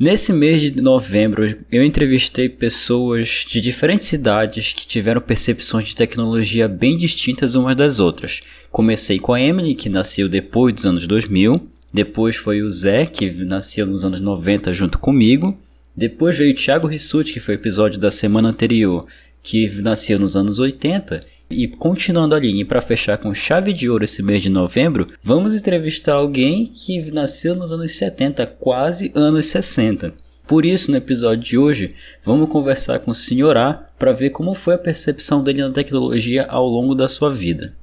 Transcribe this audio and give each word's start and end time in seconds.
Nesse 0.00 0.32
mês 0.32 0.62
de 0.62 0.80
novembro, 0.80 1.58
eu 1.70 1.84
entrevistei 1.84 2.48
pessoas 2.48 3.44
de 3.46 3.60
diferentes 3.60 4.08
cidades 4.08 4.72
que 4.72 4.86
tiveram 4.86 5.20
percepções 5.20 5.88
de 5.88 5.94
tecnologia 5.94 6.66
bem 6.66 6.96
distintas 6.96 7.54
umas 7.54 7.76
das 7.76 8.00
outras. 8.00 8.40
Comecei 8.70 9.18
com 9.18 9.34
a 9.34 9.40
Emily, 9.42 9.74
que 9.74 9.90
nasceu 9.90 10.26
depois 10.26 10.74
dos 10.74 10.86
anos 10.86 11.06
2000. 11.06 11.68
Depois 11.92 12.34
foi 12.34 12.62
o 12.62 12.70
Zé, 12.70 13.04
que 13.04 13.30
nasceu 13.44 13.86
nos 13.86 14.02
anos 14.02 14.20
90 14.20 14.72
junto 14.72 14.98
comigo. 14.98 15.54
Depois 15.94 16.38
veio 16.38 16.52
o 16.52 16.56
Thiago 16.56 16.86
Rissuti, 16.86 17.34
que 17.34 17.40
foi 17.40 17.56
o 17.56 17.60
episódio 17.60 18.00
da 18.00 18.10
semana 18.10 18.48
anterior, 18.48 19.06
que 19.42 19.68
nasceu 19.82 20.18
nos 20.18 20.34
anos 20.34 20.58
80. 20.58 21.26
E 21.50 21.66
continuando 21.66 22.36
a 22.36 22.38
linha, 22.38 22.64
para 22.64 22.80
fechar 22.80 23.18
com 23.18 23.34
chave 23.34 23.72
de 23.72 23.90
ouro 23.90 24.04
esse 24.04 24.22
mês 24.22 24.40
de 24.40 24.48
novembro, 24.48 25.08
vamos 25.20 25.52
entrevistar 25.52 26.14
alguém 26.14 26.66
que 26.66 27.10
nasceu 27.10 27.56
nos 27.56 27.72
anos 27.72 27.90
70, 27.96 28.46
quase 28.46 29.10
anos 29.16 29.46
60. 29.46 30.14
Por 30.46 30.64
isso, 30.64 30.92
no 30.92 30.96
episódio 30.96 31.42
de 31.42 31.58
hoje, 31.58 31.94
vamos 32.24 32.48
conversar 32.48 33.00
com 33.00 33.10
o 33.10 33.14
Sr. 33.14 33.56
A 33.56 33.72
para 33.98 34.12
ver 34.12 34.30
como 34.30 34.54
foi 34.54 34.74
a 34.74 34.78
percepção 34.78 35.42
dele 35.42 35.62
na 35.62 35.72
tecnologia 35.72 36.46
ao 36.46 36.68
longo 36.68 36.94
da 36.94 37.08
sua 37.08 37.32
vida. 37.32 37.74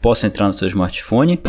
Posso 0.00 0.26
entrar 0.26 0.48
no 0.48 0.52
seu 0.52 0.66
smartphone? 0.66 1.40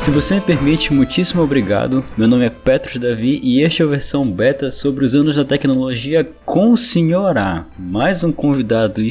Se 0.00 0.10
você 0.10 0.36
me 0.36 0.40
permite, 0.40 0.94
muitíssimo 0.94 1.42
obrigado. 1.42 2.02
Meu 2.16 2.26
nome 2.26 2.46
é 2.46 2.50
Petros 2.50 2.96
Davi 2.96 3.38
e 3.42 3.60
este 3.60 3.82
é 3.82 3.84
a 3.84 3.88
versão 3.88 4.28
beta 4.28 4.70
sobre 4.70 5.04
os 5.04 5.14
anos 5.14 5.36
da 5.36 5.44
tecnologia 5.44 6.28
com 6.46 6.72
o 6.72 6.76
Sr. 6.76 7.36
A. 7.36 7.66
Mais 7.78 8.24
um 8.24 8.32
convidado 8.32 9.02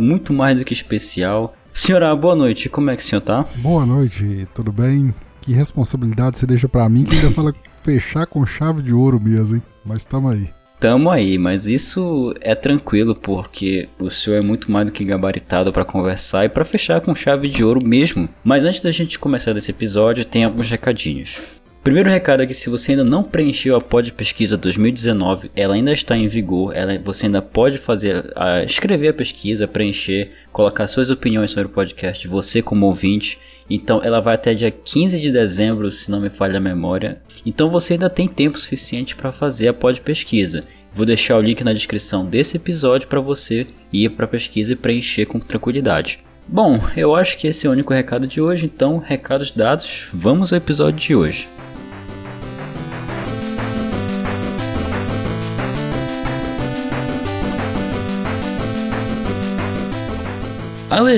muito 0.00 0.32
mais 0.32 0.58
do 0.58 0.64
que 0.64 0.72
especial. 0.72 1.54
Sr. 1.72 2.02
A, 2.02 2.16
boa 2.16 2.34
noite. 2.34 2.68
Como 2.68 2.90
é 2.90 2.96
que 2.96 3.02
o 3.02 3.06
senhor 3.06 3.20
tá? 3.20 3.46
Boa 3.58 3.86
noite, 3.86 4.48
tudo 4.52 4.72
bem? 4.72 5.14
Que 5.40 5.52
responsabilidade 5.52 6.36
você 6.36 6.46
deixa 6.46 6.68
para 6.68 6.88
mim 6.88 7.04
que 7.04 7.14
ainda 7.14 7.30
fala 7.30 7.54
fechar 7.84 8.26
com 8.26 8.44
chave 8.44 8.82
de 8.82 8.92
ouro 8.92 9.20
mesmo, 9.20 9.56
hein? 9.56 9.62
Mas 9.84 10.04
tamo 10.04 10.28
aí. 10.28 10.50
Tamo 10.84 11.08
aí, 11.08 11.38
mas 11.38 11.66
isso 11.66 12.34
é 12.42 12.54
tranquilo 12.54 13.14
porque 13.14 13.88
o 13.98 14.10
senhor 14.10 14.36
é 14.36 14.42
muito 14.42 14.70
mais 14.70 14.84
do 14.84 14.92
que 14.92 15.02
gabaritado 15.02 15.72
para 15.72 15.82
conversar 15.82 16.44
e 16.44 16.48
para 16.50 16.62
fechar 16.62 17.00
com 17.00 17.14
chave 17.14 17.48
de 17.48 17.64
ouro 17.64 17.82
mesmo. 17.82 18.28
Mas 18.44 18.66
antes 18.66 18.82
da 18.82 18.90
gente 18.90 19.18
começar 19.18 19.54
desse 19.54 19.70
episódio, 19.70 20.26
tem 20.26 20.44
alguns 20.44 20.68
recadinhos. 20.68 21.40
Primeiro 21.82 22.10
recado 22.10 22.42
é 22.42 22.46
que 22.46 22.52
se 22.52 22.68
você 22.68 22.92
ainda 22.92 23.02
não 23.02 23.22
preencheu 23.22 23.76
a 23.76 23.80
Pod 23.80 24.12
Pesquisa 24.12 24.58
2019, 24.58 25.50
ela 25.56 25.74
ainda 25.74 25.90
está 25.90 26.14
em 26.18 26.28
vigor, 26.28 26.76
ela, 26.76 26.98
você 26.98 27.24
ainda 27.24 27.40
pode 27.40 27.78
fazer, 27.78 28.30
a, 28.36 28.62
escrever 28.62 29.08
a 29.08 29.14
pesquisa, 29.14 29.66
preencher, 29.66 30.32
colocar 30.52 30.86
suas 30.86 31.08
opiniões 31.08 31.50
sobre 31.50 31.66
o 31.66 31.74
podcast, 31.74 32.28
você 32.28 32.60
como 32.60 32.84
ouvinte. 32.84 33.38
Então 33.68 34.02
ela 34.02 34.20
vai 34.20 34.34
até 34.34 34.54
dia 34.54 34.70
15 34.70 35.20
de 35.20 35.30
dezembro, 35.32 35.90
se 35.90 36.10
não 36.10 36.20
me 36.20 36.30
falha 36.30 36.58
a 36.58 36.60
memória. 36.60 37.18
Então 37.44 37.70
você 37.70 37.94
ainda 37.94 38.10
tem 38.10 38.28
tempo 38.28 38.58
suficiente 38.58 39.16
para 39.16 39.32
fazer 39.32 39.68
a 39.68 39.74
Pod 39.74 40.00
Pesquisa. 40.00 40.64
Vou 40.92 41.04
deixar 41.06 41.36
o 41.36 41.40
link 41.40 41.64
na 41.64 41.72
descrição 41.72 42.24
desse 42.24 42.56
episódio 42.56 43.08
para 43.08 43.20
você 43.20 43.66
ir 43.92 44.10
para 44.10 44.26
a 44.26 44.28
pesquisa 44.28 44.72
e 44.72 44.76
preencher 44.76 45.26
com 45.26 45.40
tranquilidade. 45.40 46.20
Bom, 46.46 46.80
eu 46.96 47.14
acho 47.14 47.38
que 47.38 47.46
esse 47.46 47.66
é 47.66 47.70
o 47.70 47.72
único 47.72 47.92
recado 47.92 48.26
de 48.26 48.40
hoje, 48.40 48.66
então, 48.66 48.98
recados 48.98 49.50
dados, 49.50 50.08
vamos 50.12 50.52
ao 50.52 50.58
episódio 50.58 51.00
de 51.00 51.14
hoje. 51.14 51.48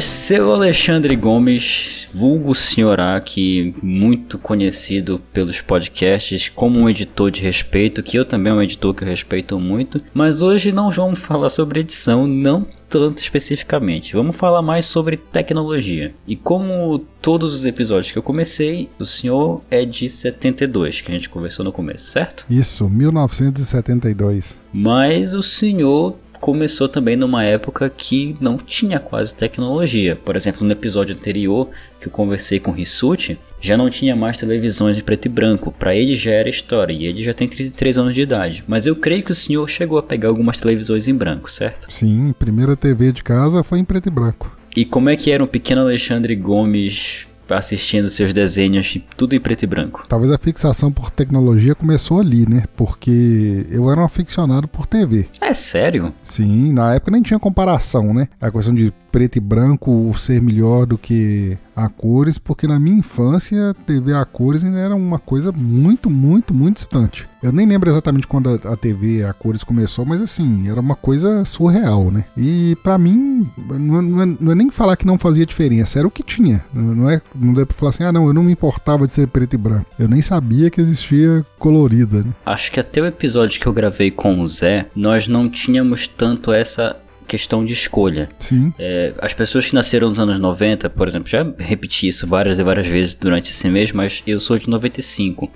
Seu 0.01 0.53
Alexandre 0.53 1.17
Gomes, 1.17 1.96
vulgo 2.17 2.55
senhor 2.55 2.99
aqui, 2.99 3.75
muito 3.83 4.39
conhecido 4.39 5.21
pelos 5.35 5.61
podcasts 5.61 6.49
como 6.49 6.81
um 6.81 6.89
editor 6.89 7.31
de 7.31 7.43
respeito, 7.43 8.03
que 8.03 8.17
eu 8.17 8.25
também 8.25 8.51
é 8.51 8.57
um 8.57 8.63
editor 8.63 8.95
que 8.95 9.05
eu 9.05 9.09
respeito 9.09 9.61
muito, 9.61 10.01
mas 10.15 10.41
hoje 10.41 10.73
não 10.73 10.91
vamos 10.91 11.19
falar 11.19 11.51
sobre 11.51 11.81
edição, 11.81 12.27
não 12.27 12.67
tanto 12.89 13.21
especificamente. 13.21 14.15
Vamos 14.15 14.37
falar 14.37 14.63
mais 14.63 14.87
sobre 14.87 15.17
tecnologia. 15.17 16.15
E 16.27 16.37
como 16.37 17.01
todos 17.21 17.53
os 17.53 17.65
episódios 17.65 18.13
que 18.13 18.19
eu 18.19 18.23
comecei, 18.23 18.89
o 18.99 19.05
senhor 19.05 19.63
é 19.71 19.85
de 19.85 20.09
72, 20.09 21.01
que 21.01 21.11
a 21.11 21.15
gente 21.15 21.29
conversou 21.29 21.65
no 21.65 21.73
começo, 21.73 22.11
certo? 22.11 22.47
Isso, 22.49 22.89
1972. 22.89 24.59
Mas 24.73 25.35
o 25.35 25.43
senhor 25.43 26.17
começou 26.47 26.89
também 26.89 27.17
numa 27.17 27.43
época 27.43 27.91
que 27.91 28.37
não 28.41 28.57
tinha 28.57 29.01
quase 29.01 29.35
tecnologia. 29.35 30.15
Por 30.15 30.37
exemplo, 30.37 30.65
no 30.65 30.71
episódio 30.71 31.17
anterior 31.17 31.69
que 32.01 32.07
eu 32.07 32.13
conversei 32.13 32.61
com 32.61 32.71
o 32.71 32.75
Rissuti, 32.75 33.37
já 33.61 33.77
não 33.77 33.91
tinha 33.91 34.15
mais 34.15 34.37
televisões 34.37 34.97
em 34.97 35.03
preto 35.03 35.27
e 35.27 35.29
branco. 35.29 35.75
Para 35.77 35.97
ele 35.97 36.15
já 36.15 36.31
era 36.31 36.49
história 36.49 36.93
e 36.93 37.05
ele 37.05 37.21
já 37.21 37.35
tem 37.35 37.49
33 37.49 37.99
anos 37.99 38.15
de 38.15 38.21
idade. 38.21 38.63
Mas 38.69 38.87
eu 38.87 38.95
creio 38.95 39.25
que 39.25 39.33
o 39.33 39.35
senhor 39.35 39.69
chegou 39.69 39.99
a 39.99 40.03
pegar 40.05 40.29
algumas 40.29 40.61
televisões 40.61 41.09
em 41.09 41.15
branco, 41.15 41.51
certo? 41.51 41.91
Sim, 41.91 42.33
primeira 42.39 42.77
TV 42.77 43.11
de 43.11 43.25
casa 43.25 43.65
foi 43.65 43.81
em 43.81 43.85
preto 43.85 44.07
e 44.07 44.11
branco. 44.13 44.57
E 44.77 44.85
como 44.85 45.11
é 45.11 45.17
que 45.17 45.33
era 45.33 45.43
o 45.43 45.49
pequeno 45.49 45.81
Alexandre 45.81 46.37
Gomes 46.37 47.26
assistindo 47.55 48.11
seus 48.11 48.33
desenhos, 48.33 48.99
tudo 49.17 49.35
em 49.35 49.41
preto 49.41 49.63
e 49.63 49.67
branco. 49.67 50.05
Talvez 50.09 50.33
a 50.33 50.39
fixação 50.39 50.91
por 50.91 51.11
tecnologia 51.11 51.75
começou 51.75 52.21
ali, 52.21 52.49
né? 52.49 52.65
Porque 52.77 53.67
eu 53.71 53.91
era 53.91 54.01
um 54.01 54.05
aficionado 54.05 54.69
por 54.69 54.87
TV. 54.87 55.29
É 55.41 55.55
sério? 55.55 56.13
Sim, 56.23 56.73
na 56.73 56.95
época 56.95 57.11
nem 57.11 57.23
tinha 57.23 57.39
comparação, 57.39 58.13
né? 58.13 58.29
A 58.41 58.51
questão 58.51 58.75
de 58.75 58.93
preto 59.17 59.37
e 59.37 59.41
branco 59.41 60.13
ser 60.19 60.43
melhor 60.43 60.85
do 60.85 60.99
que 60.99 61.57
a 61.75 61.89
cores, 61.89 62.37
porque 62.37 62.67
na 62.67 62.79
minha 62.79 62.99
infância 62.99 63.75
TV 63.87 64.13
a 64.13 64.27
cores 64.27 64.63
ainda 64.63 64.79
era 64.79 64.95
uma 64.95 65.19
coisa 65.19 65.51
muito, 65.51 66.11
muito, 66.11 66.53
muito 66.53 66.77
distante. 66.77 67.27
Eu 67.43 67.51
nem 67.51 67.67
lembro 67.67 67.89
exatamente 67.89 68.27
quando 68.27 68.61
a 68.63 68.77
TV 68.77 69.25
a 69.25 69.33
cores 69.33 69.65
começou, 69.65 70.05
mas 70.05 70.21
assim, 70.21 70.69
era 70.69 70.79
uma 70.79 70.95
coisa 70.95 71.47
surreal, 71.47 72.11
né? 72.11 72.25
E 72.37 72.77
para 72.83 72.99
mim, 72.99 73.49
não 73.57 74.23
é, 74.23 74.27
não 74.39 74.53
é, 74.53 74.55
nem 74.55 74.71
falar 74.71 74.97
que 74.97 75.07
não 75.07 75.17
fazia 75.17 75.47
diferença, 75.47 75.99
era 75.99 76.09
o 76.09 76.11
que 76.11 76.23
tinha. 76.23 76.63
Não 76.75 77.09
é, 77.09 77.23
não 77.35 77.55
dá 77.55 77.65
pra 77.65 77.77
falar 77.77 77.91
assim, 77.91 78.05
ah 78.05 78.13
não, 78.13 78.27
eu 78.27 78.35
não 78.35 78.43
me 78.43 78.53
importava 78.53 79.07
de 79.07 79.15
ser 79.15 79.29
preto 79.29 79.55
e 79.55 79.59
branco. 79.59 79.87
Eu 79.99 80.09
nem 80.09 80.21
sabia 80.21 80.69
que 80.69 80.81
existia 80.81 81.43
colorida, 81.59 82.23
né? 82.23 82.35
Acho 82.45 82.71
que 82.71 82.81
até 82.81 83.01
o 83.01 83.07
episódio 83.07 83.59
que 83.59 83.67
eu 83.67 83.73
gravei 83.73 84.11
com 84.11 84.41
o 84.41 84.47
Zé, 84.47 84.87
nós 84.95 85.27
não 85.27 85.49
tínhamos 85.49 86.07
tanto 86.07 86.53
essa 86.53 86.97
questão 87.27 87.65
de 87.65 87.73
escolha. 87.73 88.29
Sim. 88.39 88.73
É, 88.79 89.13
as 89.19 89.35
pessoas 89.35 89.67
que 89.67 89.75
nasceram 89.75 90.09
nos 90.09 90.21
anos 90.21 90.39
90, 90.39 90.89
por 90.91 91.09
exemplo, 91.09 91.29
já 91.29 91.47
repeti 91.59 92.09
isso 92.09 92.27
várias 92.27 92.59
e 92.59 92.63
várias 92.63 92.87
vezes 92.87 93.15
durante 93.15 93.51
esse 93.51 93.69
mês, 93.69 93.93
mas 93.93 94.23
eu 94.27 94.41
sou 94.41 94.59
de 94.59 94.69
95. 94.69 95.51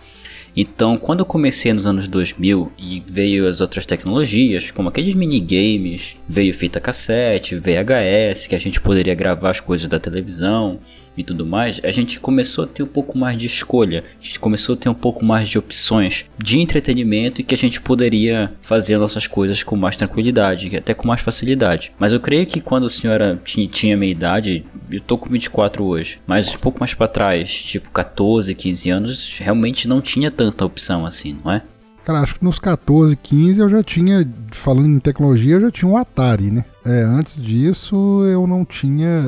Então, 0.57 0.97
quando 0.97 1.21
eu 1.21 1.27
comecei 1.27 1.73
nos 1.73 1.87
anos 1.87 2.09
2000 2.09 2.73
e 2.77 3.03
veio 3.07 3.47
as 3.47 3.61
outras 3.61 3.87
tecnologias, 3.87 4.71
como 4.71 4.89
aqueles 4.89 5.15
minigames, 5.15 6.17
veio 6.29 6.53
fita 6.53 6.81
cassete, 6.81 7.55
VHS, 7.55 8.49
que 8.49 8.57
a 8.57 8.59
gente 8.59 8.81
poderia 8.81 9.15
gravar 9.15 9.51
as 9.51 9.61
coisas 9.61 9.87
da 9.87 10.01
televisão, 10.01 10.81
e 11.17 11.25
tudo 11.25 11.45
mais, 11.45 11.81
a 11.85 11.91
gente 11.91 12.21
começou 12.21 12.65
a 12.65 12.67
ter 12.67 12.83
um 12.83 12.87
pouco 12.87 13.17
mais 13.19 13.37
de 13.37 13.47
escolha, 13.47 14.05
a 14.21 14.25
gente 14.25 14.39
começou 14.39 14.75
a 14.75 14.79
ter 14.79 14.89
um 14.89 14.95
pouco 14.95 15.25
mais 15.25 15.49
de 15.49 15.59
opções 15.59 16.25
de 16.39 16.59
entretenimento 16.59 17.41
e 17.41 17.45
que 17.45 17.55
a 17.55 17.59
gente 17.59 17.81
poderia 17.81 18.53
fazer 18.61 18.99
nossas 18.99 19.27
coisas 19.27 19.63
com 19.63 19.77
mais 19.77 19.97
tranquilidade, 19.97 20.75
até 20.77 20.95
com 20.95 21.07
mais 21.07 21.21
facilidade. 21.21 21.93
Mas 21.99 22.13
eu 22.13 22.21
creio 22.21 22.47
que 22.47 22.61
quando 22.61 22.87
a 22.87 22.91
senhora 22.91 23.41
tinha, 23.45 23.97
minha 23.97 24.13
idade, 24.13 24.65
eu 24.91 25.01
tô 25.01 25.19
com 25.19 25.29
24 25.29 25.85
hoje, 25.85 26.19
mas 26.27 26.55
um 26.55 26.59
pouco 26.59 26.81
mais 26.81 26.95
para 26.95 27.09
trás, 27.09 27.51
tipo 27.63 27.91
14, 27.91 28.55
15 28.55 28.91
anos, 28.91 29.39
realmente 29.39 29.89
não 29.89 30.01
tinha 30.01 30.31
tanta 30.31 30.65
opção 30.65 31.05
assim, 31.07 31.37
não 31.45 31.53
é? 31.53 31.63
Cara, 32.05 32.21
acho 32.21 32.37
que 32.37 32.45
nos 32.45 32.59
14, 32.59 33.15
15 33.17 33.61
eu 33.61 33.69
já 33.69 33.83
tinha, 33.83 34.27
falando 34.53 34.89
em 34.89 34.99
tecnologia, 34.99 35.57
eu 35.57 35.61
já 35.61 35.71
tinha 35.71 35.91
um 35.91 35.97
Atari, 35.97 36.51
né? 36.51 36.65
É, 36.85 37.03
antes 37.03 37.41
disso 37.41 38.25
eu 38.25 38.47
não 38.47 38.65
tinha. 38.65 39.23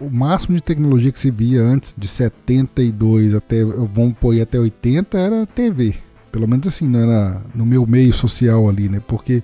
Uh, 0.00 0.06
o 0.06 0.10
máximo 0.10 0.56
de 0.56 0.62
tecnologia 0.62 1.12
que 1.12 1.18
se 1.18 1.30
via 1.30 1.62
antes 1.62 1.94
de 1.96 2.08
72 2.08 3.34
até. 3.34 3.64
Vamos 3.64 4.14
pôr 4.18 4.40
até 4.40 4.58
80 4.58 5.16
era 5.16 5.46
TV. 5.46 5.94
Pelo 6.32 6.48
menos 6.48 6.66
assim, 6.66 6.86
não 6.86 7.00
era 7.00 7.40
no 7.54 7.64
meu 7.64 7.86
meio 7.86 8.12
social 8.12 8.68
ali, 8.68 8.88
né? 8.88 9.00
Porque 9.06 9.42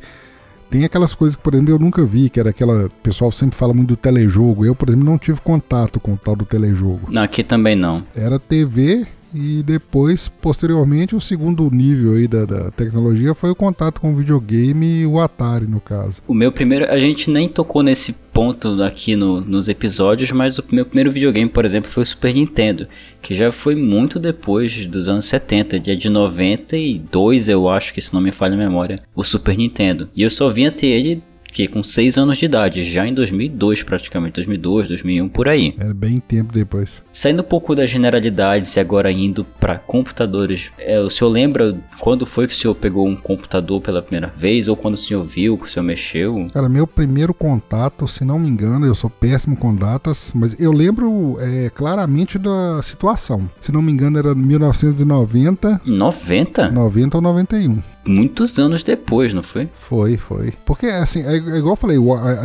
tem 0.69 0.85
aquelas 0.85 1.15
coisas 1.15 1.37
que, 1.37 1.43
por 1.43 1.55
exemplo, 1.55 1.73
eu 1.73 1.79
nunca 1.79 2.05
vi, 2.05 2.29
que 2.29 2.41
era 2.41 2.51
aquela. 2.51 2.87
O 2.87 2.91
pessoal 2.91 3.31
sempre 3.31 3.57
fala 3.57 3.73
muito 3.73 3.91
do 3.91 3.97
telejogo. 3.97 4.65
Eu, 4.65 4.75
por 4.75 4.89
exemplo, 4.89 5.05
não 5.05 5.17
tive 5.17 5.41
contato 5.41 6.01
com 6.01 6.15
o 6.15 6.17
tal 6.17 6.35
do 6.35 6.45
telejogo. 6.45 7.17
Aqui 7.17 7.45
também 7.45 7.77
não. 7.77 8.03
Era 8.15 8.41
TV 8.41 9.07
e 9.35 9.63
depois, 9.63 10.29
posteriormente, 10.29 11.17
o 11.17 11.21
segundo 11.21 11.69
nível 11.71 12.15
aí 12.15 12.29
da, 12.29 12.45
da 12.45 12.71
tecnologia 12.71 13.35
foi 13.35 13.51
o 13.51 13.55
contato 13.55 14.01
com 14.01 14.13
o 14.13 14.17
videogame 14.17 15.01
e 15.01 15.07
o 15.07 15.21
Atari, 15.21 15.67
no 15.67 15.81
caso. 15.81 16.23
O 16.29 16.35
meu 16.35 16.53
primeiro, 16.53 16.91
a 16.91 16.99
gente 16.99 17.31
nem 17.31 17.49
tocou 17.49 17.83
nesse 17.83 18.13
ponto 18.13 18.83
aqui 18.83 19.17
no, 19.17 19.41
nos 19.41 19.69
episódios, 19.69 20.31
mas 20.33 20.59
o 20.59 20.65
meu 20.71 20.85
primeiro 20.85 21.11
videogame, 21.11 21.49
por 21.49 21.65
exemplo, 21.65 21.91
foi 21.91 22.03
o 22.03 22.07
Super 22.07 22.35
Nintendo, 22.35 22.87
que 23.21 23.35
já 23.35 23.51
foi 23.51 23.75
muito 23.75 24.19
depois 24.19 24.87
dos 24.87 25.09
anos 25.09 25.25
70, 25.27 25.81
dia 25.81 25.97
de 25.97 26.09
92, 26.09 27.49
eu 27.49 27.69
acho 27.69 27.93
que 27.93 28.01
se 28.01 28.15
não 28.15 28.21
me 28.21 28.33
falha 28.33 28.55
a 28.55 28.59
memória, 28.59 29.01
o 29.15 29.25
Super 29.25 29.57
Nintendo. 29.57 30.09
E 30.15 30.23
eu 30.23 30.31
só 30.31 30.49
vinha 30.49 30.71
ter 30.71 30.87
ele 30.87 31.23
que 31.55 31.69
com 31.69 31.85
6 31.85 32.19
anos 32.19 32.39
de 32.39 32.47
idade, 32.47 32.83
já 32.83 33.07
em 33.07 33.15
2002 33.15 33.85
praticamente, 33.85 34.35
2002, 34.35 34.89
2001 34.89 35.29
por 35.29 35.49
aí. 35.49 35.73
É 35.79 35.95
bem 35.95 36.19
tempo 36.19 36.53
depois. 36.53 37.03
Saindo 37.13 37.43
um 37.43 37.45
pouco 37.45 37.77
das 37.77 37.89
generalidades 37.89 38.75
e 38.75 38.81
agora 38.81 39.11
indo 39.13 39.45
para 39.61 39.79
computadores, 39.79 40.73
é, 40.77 40.99
o 41.01 41.09
senhor 41.09 41.31
lembra 41.31 41.77
quando 42.01 42.27
foi 42.27 42.49
que 42.49 42.55
o 42.55 42.57
senhor 42.57 42.75
pegou 42.75 43.07
um 43.07 43.15
computador 43.15 43.81
pela 43.81 44.03
primeira 44.03 44.33
vez 44.37 44.67
ou 44.67 44.77
quando 44.77 44.95
o 44.95 44.99
senhor 44.99 45.25
viu 45.25 45.57
que 45.57 45.67
o 45.67 45.69
senhor 45.69 45.85
mexeu? 45.85 46.51
Cara, 46.53 46.69
meu 46.69 46.89
primeiro 46.89 47.33
contato, 47.33 48.09
se 48.09 48.25
não 48.25 48.39
me 48.39 48.49
engano, 48.49 48.85
eu 48.85 48.95
sou 48.95 49.09
péssimo 49.09 49.57
com 49.57 49.73
datas, 49.73 50.33
mas 50.35 50.59
eu 50.61 50.73
lembro 50.73 51.37
é, 51.39 51.71
claramente 51.71 52.37
da 52.37 52.83
situação. 52.83 53.49
Se 53.61 53.71
não 53.71 53.81
me 53.81 53.93
engano, 53.93 54.19
era 54.19 54.35
1990. 54.35 55.83
90? 55.85 56.71
90 56.73 57.17
ou 57.17 57.23
91 57.23 57.94
muitos 58.07 58.59
anos 58.59 58.83
depois, 58.83 59.33
não 59.33 59.43
foi? 59.43 59.69
Foi, 59.73 60.17
foi. 60.17 60.53
Porque, 60.65 60.87
assim, 60.87 61.23
é, 61.23 61.35
é 61.35 61.59
igual 61.59 61.73
eu 61.73 61.77
falei, 61.77 61.99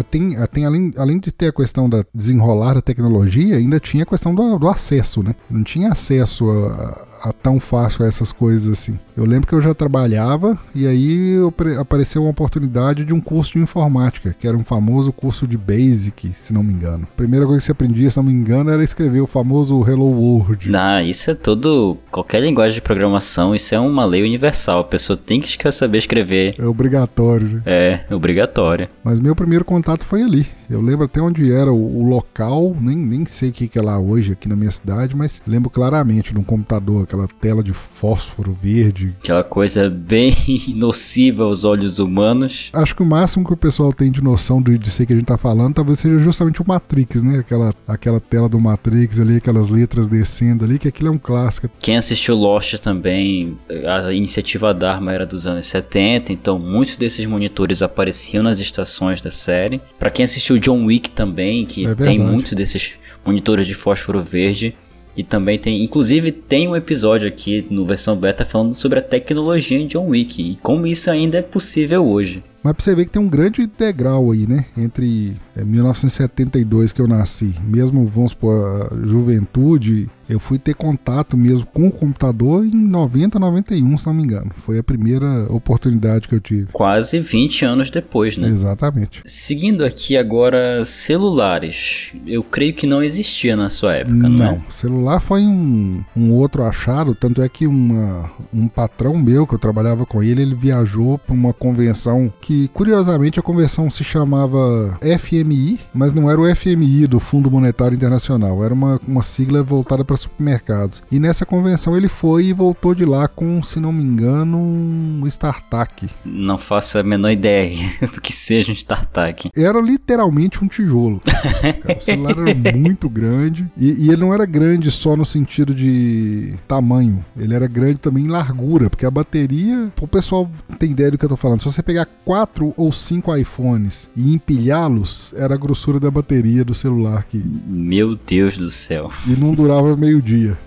tem, 0.10 0.36
tem 0.48 0.66
além, 0.66 0.94
além 0.98 1.20
de 1.20 1.32
ter 1.32 1.48
a 1.48 1.54
questão 1.54 1.90
da 1.90 2.04
desenrolar 2.14 2.76
da 2.76 2.82
tecnologia, 2.82 3.58
ainda 3.58 3.80
tinha 3.80 4.04
a 4.04 4.06
questão 4.06 4.34
do, 4.34 4.58
do 4.58 4.68
acesso, 4.68 5.24
né? 5.24 5.36
Não 5.50 5.64
tinha 5.64 5.92
acesso 5.92 6.50
a, 6.50 7.08
a 7.22 7.32
tão 7.32 7.60
fácil 7.60 8.06
essas 8.06 8.32
coisas 8.32 8.72
assim. 8.72 8.98
Eu 9.16 9.26
lembro 9.26 9.48
que 9.48 9.54
eu 9.54 9.62
já 9.62 9.74
trabalhava 9.74 10.58
e 10.74 10.88
aí 10.88 11.36
apareceu 11.80 12.22
uma 12.22 12.32
oportunidade 12.32 13.04
de 13.04 13.14
um 13.14 13.20
curso 13.20 13.54
de 13.54 13.60
informática, 13.60 14.36
que 14.38 14.48
era 14.48 14.56
um 14.56 14.64
famoso 14.64 15.12
curso 15.12 15.48
de 15.48 15.58
Basic, 15.58 16.32
se 16.34 16.54
não 16.54 16.64
me 16.64 16.74
engano. 16.74 17.08
A 17.12 17.18
primeira 17.18 17.46
coisa 17.46 17.60
que 17.60 17.66
você 17.66 17.72
aprendia, 17.72 18.10
se 18.10 18.18
não 18.18 18.24
me 18.24 18.32
engano, 18.32 18.70
era 18.70 18.84
escrever 18.84 19.22
o 19.22 19.28
famoso 19.28 19.84
Hello 19.88 20.06
World. 20.06 20.72
Ah, 20.76 21.04
isso 21.04 21.30
é 21.32 21.36
todo. 21.36 21.98
Qualquer 22.12 22.42
linguagem 22.42 22.76
de 22.76 22.82
programação, 22.82 23.54
isso 23.54 23.76
é 23.76 23.80
uma 23.80 24.06
lei 24.06 24.24
universal. 24.24 24.80
A 24.80 24.86
pessoa 24.86 25.18
tem 25.18 25.42
que 25.42 25.72
saber 25.72 25.98
escrever. 25.98 26.56
É 26.58 26.66
obrigatório. 26.66 27.48
Né? 27.48 27.62
É, 27.66 28.06
obrigatório. 28.14 28.88
Mas 29.04 29.20
meu 29.20 29.36
primeiro 29.36 29.66
contato 29.66 30.06
foi 30.06 30.24
ali. 30.24 30.48
Eu 30.70 30.82
lembro 30.82 31.06
até 31.06 31.20
onde 31.20 31.52
era 31.52 31.72
o, 31.72 32.00
o 32.00 32.08
local, 32.08 32.76
nem, 32.80 32.96
nem 32.96 33.26
sei 33.26 33.50
o 33.50 33.52
que, 33.52 33.68
que 33.68 33.80
é 33.80 33.82
lá 33.82 34.00
hoje 34.00 34.34
aqui 34.34 34.48
na 34.48 34.56
minha 34.56 34.72
cidade, 34.72 35.16
mas 35.16 35.42
lembro 35.48 35.70
claramente 35.70 36.32
de 36.34 36.40
um 36.40 36.44
computador 36.44 37.08
aquela 37.10 37.28
tela 37.28 37.64
de 37.64 37.74
fósforo 37.74 38.54
verde. 38.54 39.16
Aquela 39.20 39.44
coisa 39.44 39.90
bem 39.90 40.36
nociva 40.76 41.44
aos 41.44 41.66
olhos 41.66 41.98
humanos. 41.98 42.70
Acho 42.72 42.96
que 42.96 43.02
o 43.02 43.06
máximo 43.06 43.46
que 43.46 43.54
o 43.54 43.58
pessoal 43.58 43.92
tem 43.92 44.12
de 44.12 44.24
noção 44.24 44.62
de, 44.62 44.78
de 44.78 44.92
ser 44.92 45.08
que 45.08 45.14
a 45.14 45.16
gente 45.16 45.26
tá 45.26 45.38
falando 45.38 45.74
talvez 45.74 46.00
seja 46.00 46.20
justamente 46.20 46.62
o 46.62 46.66
Matrix, 46.68 47.24
né? 47.24 47.40
Aquela, 47.40 47.74
aquela 47.88 48.20
tela 48.20 48.48
do 48.48 48.60
Matrix 48.60 49.20
ali, 49.20 49.38
aquelas 49.38 49.68
letras 49.68 50.08
descendo 50.08 50.64
ali, 50.64 50.78
que 50.78 50.88
aquilo 50.88 51.10
é 51.10 51.12
um 51.12 51.18
clássico. 51.18 51.70
Quem 51.80 51.98
assistiu 51.98 52.36
Lost 52.36 52.76
também, 52.76 53.58
a 53.86 54.14
iniciativa 54.14 54.74
Dharma 54.74 55.12
era 55.12 55.26
dos 55.26 55.48
anos 55.48 55.66
70, 55.68 56.32
então 56.32 56.60
muitos 56.60 56.98
desses 56.98 57.26
monitores 57.26 57.82
apareciam 57.82 58.44
nas 58.44 58.60
estações 58.60 59.22
da 59.22 59.32
série. 59.32 59.82
Para 59.98 60.12
quem 60.12 60.26
assistiu 60.26 60.60
John 60.60 60.86
Wick 60.86 61.10
também, 61.10 61.66
que 61.66 61.88
é 61.88 61.96
tem 61.96 62.20
muitos 62.20 62.54
desses 62.54 62.94
monitores 63.26 63.66
de 63.66 63.74
fósforo 63.74 64.22
verde, 64.22 64.76
e 65.20 65.24
também 65.24 65.60
tem, 65.60 65.84
inclusive 65.84 66.32
tem 66.32 66.70
um 66.70 66.78
episódio 66.78 67.28
aqui 67.28 67.68
no 67.70 67.86
versão 67.86 68.16
beta 68.16 68.46
falando 68.46 68.74
sobre 68.74 69.00
a 69.00 69.02
tecnologia 69.02 69.78
em 69.78 69.86
John 69.86 70.08
Wick 70.08 70.42
e 70.42 70.56
como 70.64 70.88
isso 70.88 71.12
ainda 71.12 71.40
é 71.40 71.42
possível 71.42 72.08
hoje. 72.08 72.42
Mas 72.64 72.74
pra 72.74 72.82
você 72.82 72.96
ver 72.96 73.04
que 73.04 73.12
tem 73.12 73.22
um 73.22 73.28
grande 73.28 73.62
integral 73.62 74.32
aí, 74.32 74.48
né? 74.48 74.64
Entre 74.78 75.36
é, 75.58 75.64
1972 75.66 76.94
que 76.94 77.02
eu 77.02 77.08
nasci, 77.08 77.54
mesmo, 77.66 78.06
vamos 78.06 78.32
supor, 78.32 78.88
a 78.94 79.06
juventude 79.06 80.10
eu 80.30 80.40
fui 80.40 80.58
ter 80.60 80.76
contato 80.76 81.36
mesmo 81.36 81.66
com 81.66 81.88
o 81.88 81.92
computador 81.92 82.64
em 82.64 82.72
90, 82.72 83.40
91, 83.40 83.98
se 83.98 84.06
não 84.06 84.14
me 84.14 84.24
engano. 84.24 84.52
Foi 84.64 84.78
a 84.78 84.84
primeira 84.84 85.52
oportunidade 85.52 86.28
que 86.28 86.36
eu 86.36 86.40
tive. 86.40 86.68
Quase 86.72 87.20
20 87.20 87.66
anos 87.66 87.90
depois, 87.90 88.38
né? 88.38 88.48
Exatamente. 88.48 89.22
Seguindo 89.26 89.84
aqui 89.84 90.16
agora, 90.16 90.84
celulares. 90.86 92.12
Eu 92.26 92.44
creio 92.44 92.74
que 92.74 92.86
não 92.86 93.02
existia 93.02 93.56
na 93.56 93.70
sua 93.70 93.96
época, 93.96 94.16
não, 94.16 94.30
não 94.30 94.46
é? 94.46 94.62
celular 94.70 95.20
foi 95.20 95.42
um, 95.42 96.04
um 96.16 96.32
outro 96.34 96.64
achado, 96.64 97.16
tanto 97.16 97.42
é 97.42 97.50
que 97.50 97.66
uma, 97.66 98.30
um 98.54 98.68
patrão 98.68 99.18
meu 99.18 99.48
que 99.48 99.56
eu 99.56 99.60
trabalhava 99.60 100.06
com 100.06 100.22
ele, 100.22 100.42
ele 100.42 100.56
viajou 100.56 101.18
para 101.18 101.34
uma 101.34 101.54
convenção 101.54 102.32
que, 102.40 102.70
curiosamente, 102.74 103.40
a 103.40 103.44
convenção 103.44 103.90
se 103.90 104.04
chamava 104.04 104.98
FMI, 105.20 105.80
mas 105.94 106.14
não 106.14 106.30
era 106.30 106.40
o 106.40 106.56
FMI 106.56 107.08
do 107.08 107.20
Fundo 107.20 107.50
Monetário 107.50 107.96
Internacional, 107.96 108.64
era 108.64 108.74
uma, 108.74 109.00
uma 109.08 109.22
sigla 109.22 109.64
voltada 109.64 110.06
para 110.06 110.19
supermercados. 110.22 111.04
E 111.12 111.20
nessa 111.20 111.46
convenção 111.46 111.96
ele 111.96 112.08
foi 112.08 112.46
e 112.46 112.54
voltou 112.54 112.94
de 112.94 113.06
lá 113.06 113.28
com, 113.28 113.62
se 113.64 113.80
não 113.80 113.92
me 113.92 114.04
engano, 114.04 114.58
um 114.58 115.24
StarTAC. 115.26 116.10
Não 116.26 116.58
faço 116.58 116.98
a 116.98 117.04
menor 117.04 117.32
ideia 117.32 117.78
do 118.14 118.22
que 118.22 118.34
seja 118.34 118.72
um 118.72 118.76
StarTAC. 118.76 119.50
Era 119.56 119.80
literalmente 119.80 120.64
um 120.64 120.68
tijolo. 120.68 121.22
Cara, 121.82 121.98
o 121.98 122.02
celular 122.02 122.38
era 122.38 122.78
muito 122.78 123.10
grande 123.10 123.66
e, 123.78 124.06
e, 124.06 124.10
ele 124.10 124.22
não 124.22 124.34
era 124.34 124.46
grande 124.46 124.92
só 124.92 125.16
no 125.16 125.26
sentido 125.26 125.74
de 125.74 126.54
tamanho, 126.68 127.24
ele 127.38 127.54
era 127.54 127.68
grande 127.68 127.98
também 128.00 128.26
em 128.26 128.28
largura, 128.28 128.90
porque 128.90 129.06
a 129.06 129.12
bateria, 129.12 129.92
o 130.00 130.08
pessoal 130.08 130.50
tem 130.78 130.92
ideia 130.92 131.12
do 131.12 131.18
que 131.18 131.26
eu 131.26 131.30
tô 131.30 131.38
falando, 131.38 131.60
se 131.60 131.66
você 131.66 131.82
pegar 131.82 132.08
quatro 132.26 132.74
ou 132.76 132.92
cinco 132.92 133.36
iPhones 133.36 134.10
e 134.16 134.34
empilhá-los, 134.34 135.34
era 135.36 135.54
a 135.54 135.58
grossura 135.58 136.00
da 136.00 136.12
bateria 136.12 136.64
do 136.64 136.74
celular 136.74 137.24
que 137.24 137.38
Meu 137.68 138.16
Deus 138.16 138.58
do 138.58 138.70
céu. 138.70 139.12
E 139.26 139.32
não 139.32 139.54
durava 139.54 139.96
meio-dia. 140.10 140.58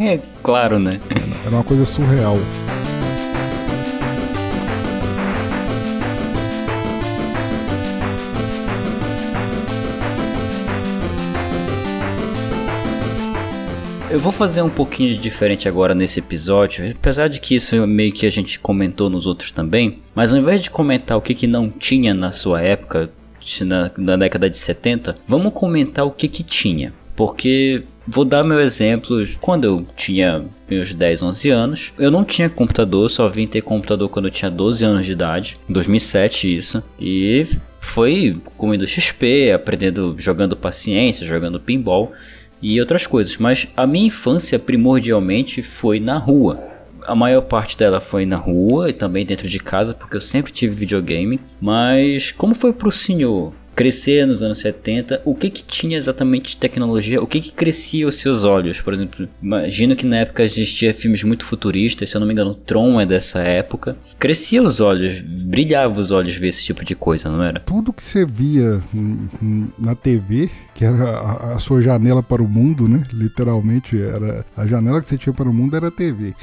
é 0.00 0.20
claro, 0.42 0.78
né? 0.78 1.00
Era 1.46 1.54
uma 1.54 1.64
coisa 1.64 1.84
surreal. 1.84 2.36
Eu 14.10 14.18
vou 14.18 14.32
fazer 14.32 14.60
um 14.60 14.68
pouquinho 14.68 15.14
de 15.14 15.22
diferente 15.22 15.68
agora 15.68 15.94
nesse 15.94 16.18
episódio, 16.18 16.90
apesar 16.90 17.28
de 17.28 17.38
que 17.38 17.54
isso 17.54 17.86
meio 17.86 18.12
que 18.12 18.26
a 18.26 18.30
gente 18.30 18.58
comentou 18.58 19.08
nos 19.08 19.24
outros 19.24 19.52
também, 19.52 19.98
mas 20.16 20.34
ao 20.34 20.40
invés 20.40 20.60
de 20.60 20.68
comentar 20.68 21.16
o 21.16 21.20
que, 21.20 21.32
que 21.32 21.46
não 21.46 21.70
tinha 21.70 22.12
na 22.12 22.32
sua 22.32 22.60
época, 22.60 23.08
na, 23.64 23.88
na 23.96 24.16
década 24.16 24.50
de 24.50 24.58
70, 24.58 25.14
vamos 25.28 25.52
comentar 25.54 26.04
o 26.04 26.10
que, 26.10 26.26
que 26.26 26.42
tinha. 26.42 26.92
Porque 27.14 27.84
Vou 28.12 28.24
dar 28.24 28.42
meu 28.42 28.60
exemplo. 28.60 29.24
Quando 29.40 29.64
eu 29.64 29.86
tinha 29.96 30.44
meus 30.68 30.92
10, 30.92 31.22
11 31.22 31.50
anos, 31.50 31.92
eu 31.96 32.10
não 32.10 32.24
tinha 32.24 32.50
computador, 32.50 33.08
só 33.08 33.28
vim 33.28 33.46
ter 33.46 33.60
computador 33.60 34.08
quando 34.08 34.24
eu 34.24 34.32
tinha 34.32 34.50
12 34.50 34.84
anos 34.84 35.06
de 35.06 35.12
idade, 35.12 35.56
2007 35.68 36.52
isso. 36.52 36.82
E 36.98 37.46
foi 37.80 38.36
comendo 38.56 38.84
XP, 38.84 39.52
aprendendo, 39.52 40.16
jogando 40.18 40.56
paciência, 40.56 41.24
jogando 41.24 41.60
pinball 41.60 42.12
e 42.60 42.80
outras 42.80 43.06
coisas. 43.06 43.36
Mas 43.36 43.68
a 43.76 43.86
minha 43.86 44.08
infância 44.08 44.58
primordialmente 44.58 45.62
foi 45.62 46.00
na 46.00 46.18
rua. 46.18 46.60
A 47.06 47.14
maior 47.14 47.42
parte 47.42 47.78
dela 47.78 48.00
foi 48.00 48.26
na 48.26 48.36
rua 48.36 48.90
e 48.90 48.92
também 48.92 49.24
dentro 49.24 49.46
de 49.46 49.60
casa, 49.60 49.94
porque 49.94 50.16
eu 50.16 50.20
sempre 50.20 50.50
tive 50.50 50.74
videogame. 50.74 51.38
Mas 51.60 52.32
como 52.32 52.56
foi 52.56 52.72
pro 52.72 52.90
senhor 52.90 53.52
crescer 53.80 54.26
nos 54.26 54.42
anos 54.42 54.58
70, 54.58 55.22
o 55.24 55.34
que 55.34 55.48
que 55.48 55.64
tinha 55.64 55.96
exatamente 55.96 56.50
de 56.50 56.58
tecnologia? 56.58 57.22
O 57.22 57.26
que 57.26 57.40
que 57.40 57.50
crescia 57.50 58.06
os 58.06 58.16
seus 58.16 58.44
olhos? 58.44 58.78
Por 58.78 58.92
exemplo, 58.92 59.26
imagino 59.42 59.96
que 59.96 60.04
na 60.04 60.18
época 60.18 60.42
existia 60.42 60.92
filmes 60.92 61.24
muito 61.24 61.46
futuristas, 61.46 62.10
se 62.10 62.14
eu 62.14 62.20
não 62.20 62.26
me 62.26 62.34
engano, 62.34 62.54
Tron 62.54 63.00
é 63.00 63.06
dessa 63.06 63.38
época. 63.40 63.96
Crescia 64.18 64.62
os 64.62 64.80
olhos, 64.80 65.22
brilhava 65.22 65.98
os 65.98 66.10
olhos 66.10 66.36
ver 66.36 66.48
esse 66.48 66.62
tipo 66.62 66.84
de 66.84 66.94
coisa, 66.94 67.30
não 67.30 67.42
era? 67.42 67.58
Tudo 67.60 67.90
que 67.90 68.02
você 68.02 68.26
via 68.26 68.82
na 69.78 69.94
TV, 69.94 70.50
que 70.74 70.84
era 70.84 71.54
a 71.54 71.58
sua 71.58 71.80
janela 71.80 72.22
para 72.22 72.42
o 72.42 72.48
mundo, 72.48 72.86
né? 72.86 73.02
Literalmente, 73.10 73.98
era 73.98 74.44
a 74.54 74.66
janela 74.66 75.00
que 75.00 75.08
você 75.08 75.16
tinha 75.16 75.32
para 75.32 75.48
o 75.48 75.54
mundo 75.54 75.74
era 75.74 75.88
a 75.88 75.90
TV. 75.90 76.34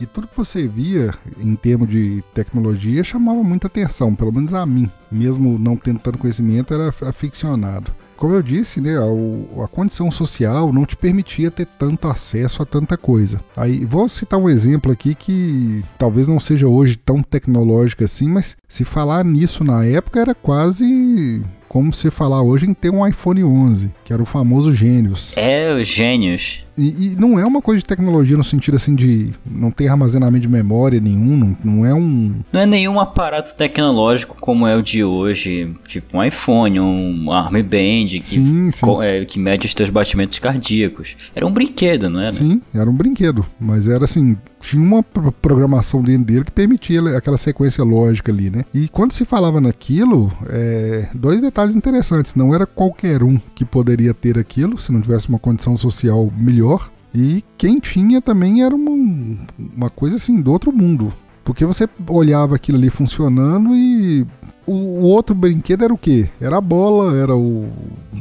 E 0.00 0.06
tudo 0.06 0.28
que 0.28 0.36
você 0.36 0.66
via 0.66 1.12
em 1.38 1.54
termos 1.54 1.88
de 1.88 2.22
tecnologia 2.34 3.04
chamava 3.04 3.42
muita 3.42 3.68
atenção, 3.68 4.14
pelo 4.14 4.32
menos 4.32 4.52
a 4.52 4.66
mim. 4.66 4.90
Mesmo 5.10 5.58
não 5.58 5.76
tendo 5.76 6.00
tanto 6.00 6.18
conhecimento, 6.18 6.74
era 6.74 6.88
aficionado. 6.88 7.94
Como 8.16 8.34
eu 8.34 8.42
disse, 8.42 8.80
né, 8.80 8.96
a, 8.96 9.64
a, 9.64 9.68
condição 9.68 10.10
social 10.10 10.72
não 10.72 10.86
te 10.86 10.96
permitia 10.96 11.50
ter 11.50 11.66
tanto 11.66 12.08
acesso 12.08 12.62
a 12.62 12.66
tanta 12.66 12.96
coisa. 12.96 13.40
Aí 13.56 13.84
vou 13.84 14.08
citar 14.08 14.38
um 14.38 14.48
exemplo 14.48 14.92
aqui 14.92 15.14
que 15.14 15.84
talvez 15.98 16.28
não 16.28 16.38
seja 16.38 16.66
hoje 16.68 16.96
tão 16.96 17.22
tecnológico 17.22 18.04
assim, 18.04 18.28
mas 18.28 18.56
se 18.68 18.84
falar 18.84 19.24
nisso 19.24 19.64
na 19.64 19.84
época 19.84 20.20
era 20.20 20.34
quase 20.34 21.42
como 21.68 21.92
se 21.92 22.08
falar 22.10 22.40
hoje 22.40 22.66
em 22.66 22.72
ter 22.72 22.90
um 22.90 23.06
iPhone 23.06 23.42
11, 23.42 23.92
que 24.04 24.12
era 24.12 24.22
o 24.22 24.26
famoso 24.26 24.72
Gênios. 24.72 25.36
É, 25.36 25.74
o 25.74 25.82
Gênios. 25.82 26.63
E, 26.76 27.12
e, 27.12 27.16
não 27.16 27.38
é 27.38 27.44
uma 27.44 27.62
coisa 27.62 27.78
de 27.78 27.84
tecnologia 27.84 28.36
no 28.36 28.44
sentido 28.44 28.74
assim 28.76 28.94
de 28.94 29.30
não 29.44 29.70
ter 29.70 29.88
armazenamento 29.88 30.42
de 30.42 30.48
memória 30.48 31.00
nenhum, 31.00 31.36
não, 31.36 31.56
não 31.64 31.86
é 31.86 31.94
um. 31.94 32.34
Não 32.52 32.60
é 32.60 32.66
nenhum 32.66 32.98
aparato 32.98 33.54
tecnológico 33.54 34.36
como 34.40 34.66
é 34.66 34.76
o 34.76 34.82
de 34.82 35.04
hoje, 35.04 35.74
tipo 35.86 36.16
um 36.16 36.24
iPhone, 36.24 36.80
um 36.80 37.32
armband 37.32 38.06
que, 38.08 38.20
sim, 38.20 38.70
sim. 38.70 38.86
É, 39.02 39.24
que 39.24 39.38
mede 39.38 39.66
os 39.66 39.74
teus 39.74 39.90
batimentos 39.90 40.38
cardíacos. 40.38 41.16
Era 41.34 41.46
um 41.46 41.50
brinquedo, 41.50 42.10
não 42.10 42.20
era? 42.20 42.32
Sim, 42.32 42.60
era 42.74 42.88
um 42.88 42.94
brinquedo. 42.94 43.44
Mas 43.60 43.88
era 43.88 44.04
assim, 44.04 44.36
tinha 44.60 44.82
uma 44.82 45.02
programação 45.02 46.02
dentro 46.02 46.24
dele 46.24 46.44
que 46.44 46.50
permitia 46.50 47.16
aquela 47.16 47.36
sequência 47.36 47.84
lógica 47.84 48.32
ali, 48.32 48.50
né? 48.50 48.64
E 48.72 48.88
quando 48.88 49.12
se 49.12 49.24
falava 49.24 49.60
naquilo, 49.60 50.32
é, 50.48 51.08
dois 51.14 51.40
detalhes 51.40 51.76
interessantes. 51.76 52.34
Não 52.34 52.54
era 52.54 52.66
qualquer 52.66 53.22
um 53.22 53.38
que 53.54 53.64
poderia 53.64 54.14
ter 54.14 54.38
aquilo, 54.38 54.78
se 54.78 54.90
não 54.90 55.00
tivesse 55.00 55.28
uma 55.28 55.38
condição 55.38 55.76
social 55.76 56.32
melhor. 56.36 56.63
E 57.14 57.44
quem 57.56 57.78
tinha 57.78 58.20
também 58.20 58.62
era 58.62 58.74
uma, 58.74 58.90
uma 59.76 59.90
coisa 59.90 60.16
assim 60.16 60.40
do 60.40 60.52
outro 60.52 60.72
mundo. 60.72 61.12
Porque 61.44 61.64
você 61.64 61.88
olhava 62.08 62.56
aquilo 62.56 62.78
ali 62.78 62.90
funcionando 62.90 63.74
e 63.74 64.26
o, 64.66 64.72
o, 64.72 65.02
outro 65.02 65.34
brinquedo 65.34 65.84
era 65.84 65.92
o 65.92 65.98
quê? 65.98 66.28
Era 66.40 66.56
a 66.56 66.60
bola, 66.60 67.16
era 67.16 67.36
o. 67.36 67.68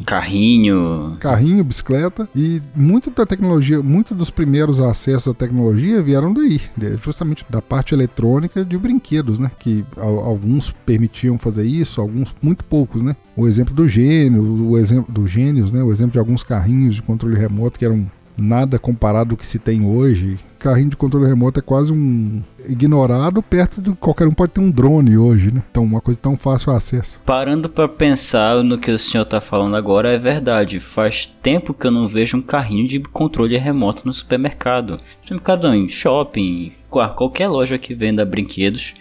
Carrinho. 0.06 1.16
Carrinho, 1.20 1.64
bicicleta. 1.64 2.28
E 2.36 2.62
muita 2.76 3.10
da 3.10 3.26
tecnologia, 3.26 3.82
muitos 3.82 4.16
dos 4.16 4.30
primeiros 4.30 4.82
acessos 4.82 5.30
à 5.30 5.34
tecnologia 5.34 6.02
vieram 6.02 6.34
daí, 6.34 6.60
justamente 7.02 7.46
da 7.50 7.62
parte 7.62 7.94
eletrônica 7.94 8.66
de 8.66 8.78
brinquedos, 8.78 9.40
né? 9.40 9.50
Que 9.58 9.86
alguns 9.98 10.70
permitiam 10.86 11.38
fazer 11.38 11.64
isso, 11.64 12.02
alguns 12.02 12.36
muito 12.42 12.66
poucos, 12.66 13.02
né? 13.02 13.16
O 13.38 13.48
exemplo 13.48 13.74
do 13.74 13.88
gênio, 13.88 14.44
o 14.70 14.78
exemplo 14.78 15.14
do 15.14 15.26
gênios, 15.26 15.72
né? 15.72 15.82
O 15.82 15.92
exemplo 15.92 16.14
de 16.14 16.20
alguns 16.20 16.44
carrinhos 16.44 16.96
de 16.96 17.02
controle 17.02 17.38
remoto 17.38 17.80
que 17.80 17.86
eram 17.86 18.06
nada 18.38 18.80
comparado 18.80 19.34
ao 19.34 19.38
que 19.38 19.46
se 19.46 19.60
tem 19.60 19.86
hoje. 19.86 20.40
Carrinho 20.60 20.92
de 20.92 20.96
controle 20.96 21.28
remoto 21.28 21.60
é 21.60 21.62
quase 21.62 21.92
um 21.92 22.42
ignorado 22.68 23.44
perto 23.44 23.82
de 23.82 23.92
qualquer 23.92 24.28
um 24.28 24.34
pode 24.34 24.54
ter 24.54 24.62
um 24.62 24.72
drone 24.72 25.18
hoje, 25.18 25.54
né? 25.54 25.62
Então 25.70 25.84
uma 25.84 26.00
coisa 26.00 26.18
tão 26.20 26.38
fácil 26.38 26.72
acesso. 26.72 27.20
Parando 27.26 27.68
para 27.68 27.88
pensar 27.90 28.64
no 28.64 28.78
que 28.78 28.90
o 28.90 28.98
senhor 28.98 29.26
tá 29.26 29.42
falando 29.42 29.76
agora 29.76 30.12
é 30.12 30.18
verdade. 30.18 30.80
Faz 30.80 31.26
tempo 31.42 31.74
que 31.74 31.86
eu 31.86 31.92
não 31.92 32.08
vejo 32.08 32.38
um 32.38 32.42
carrinho 32.42 32.88
de 32.88 33.00
controle 33.00 33.58
remoto 33.58 34.06
no 34.06 34.14
supermercado. 34.14 34.98
Supermercado 35.22 35.68
em 35.74 35.90
shopping, 35.90 36.72
qualquer 36.90 37.50
loja 37.50 37.78
que 37.78 37.94
venda 37.94 38.24
brinquedos 38.24 38.94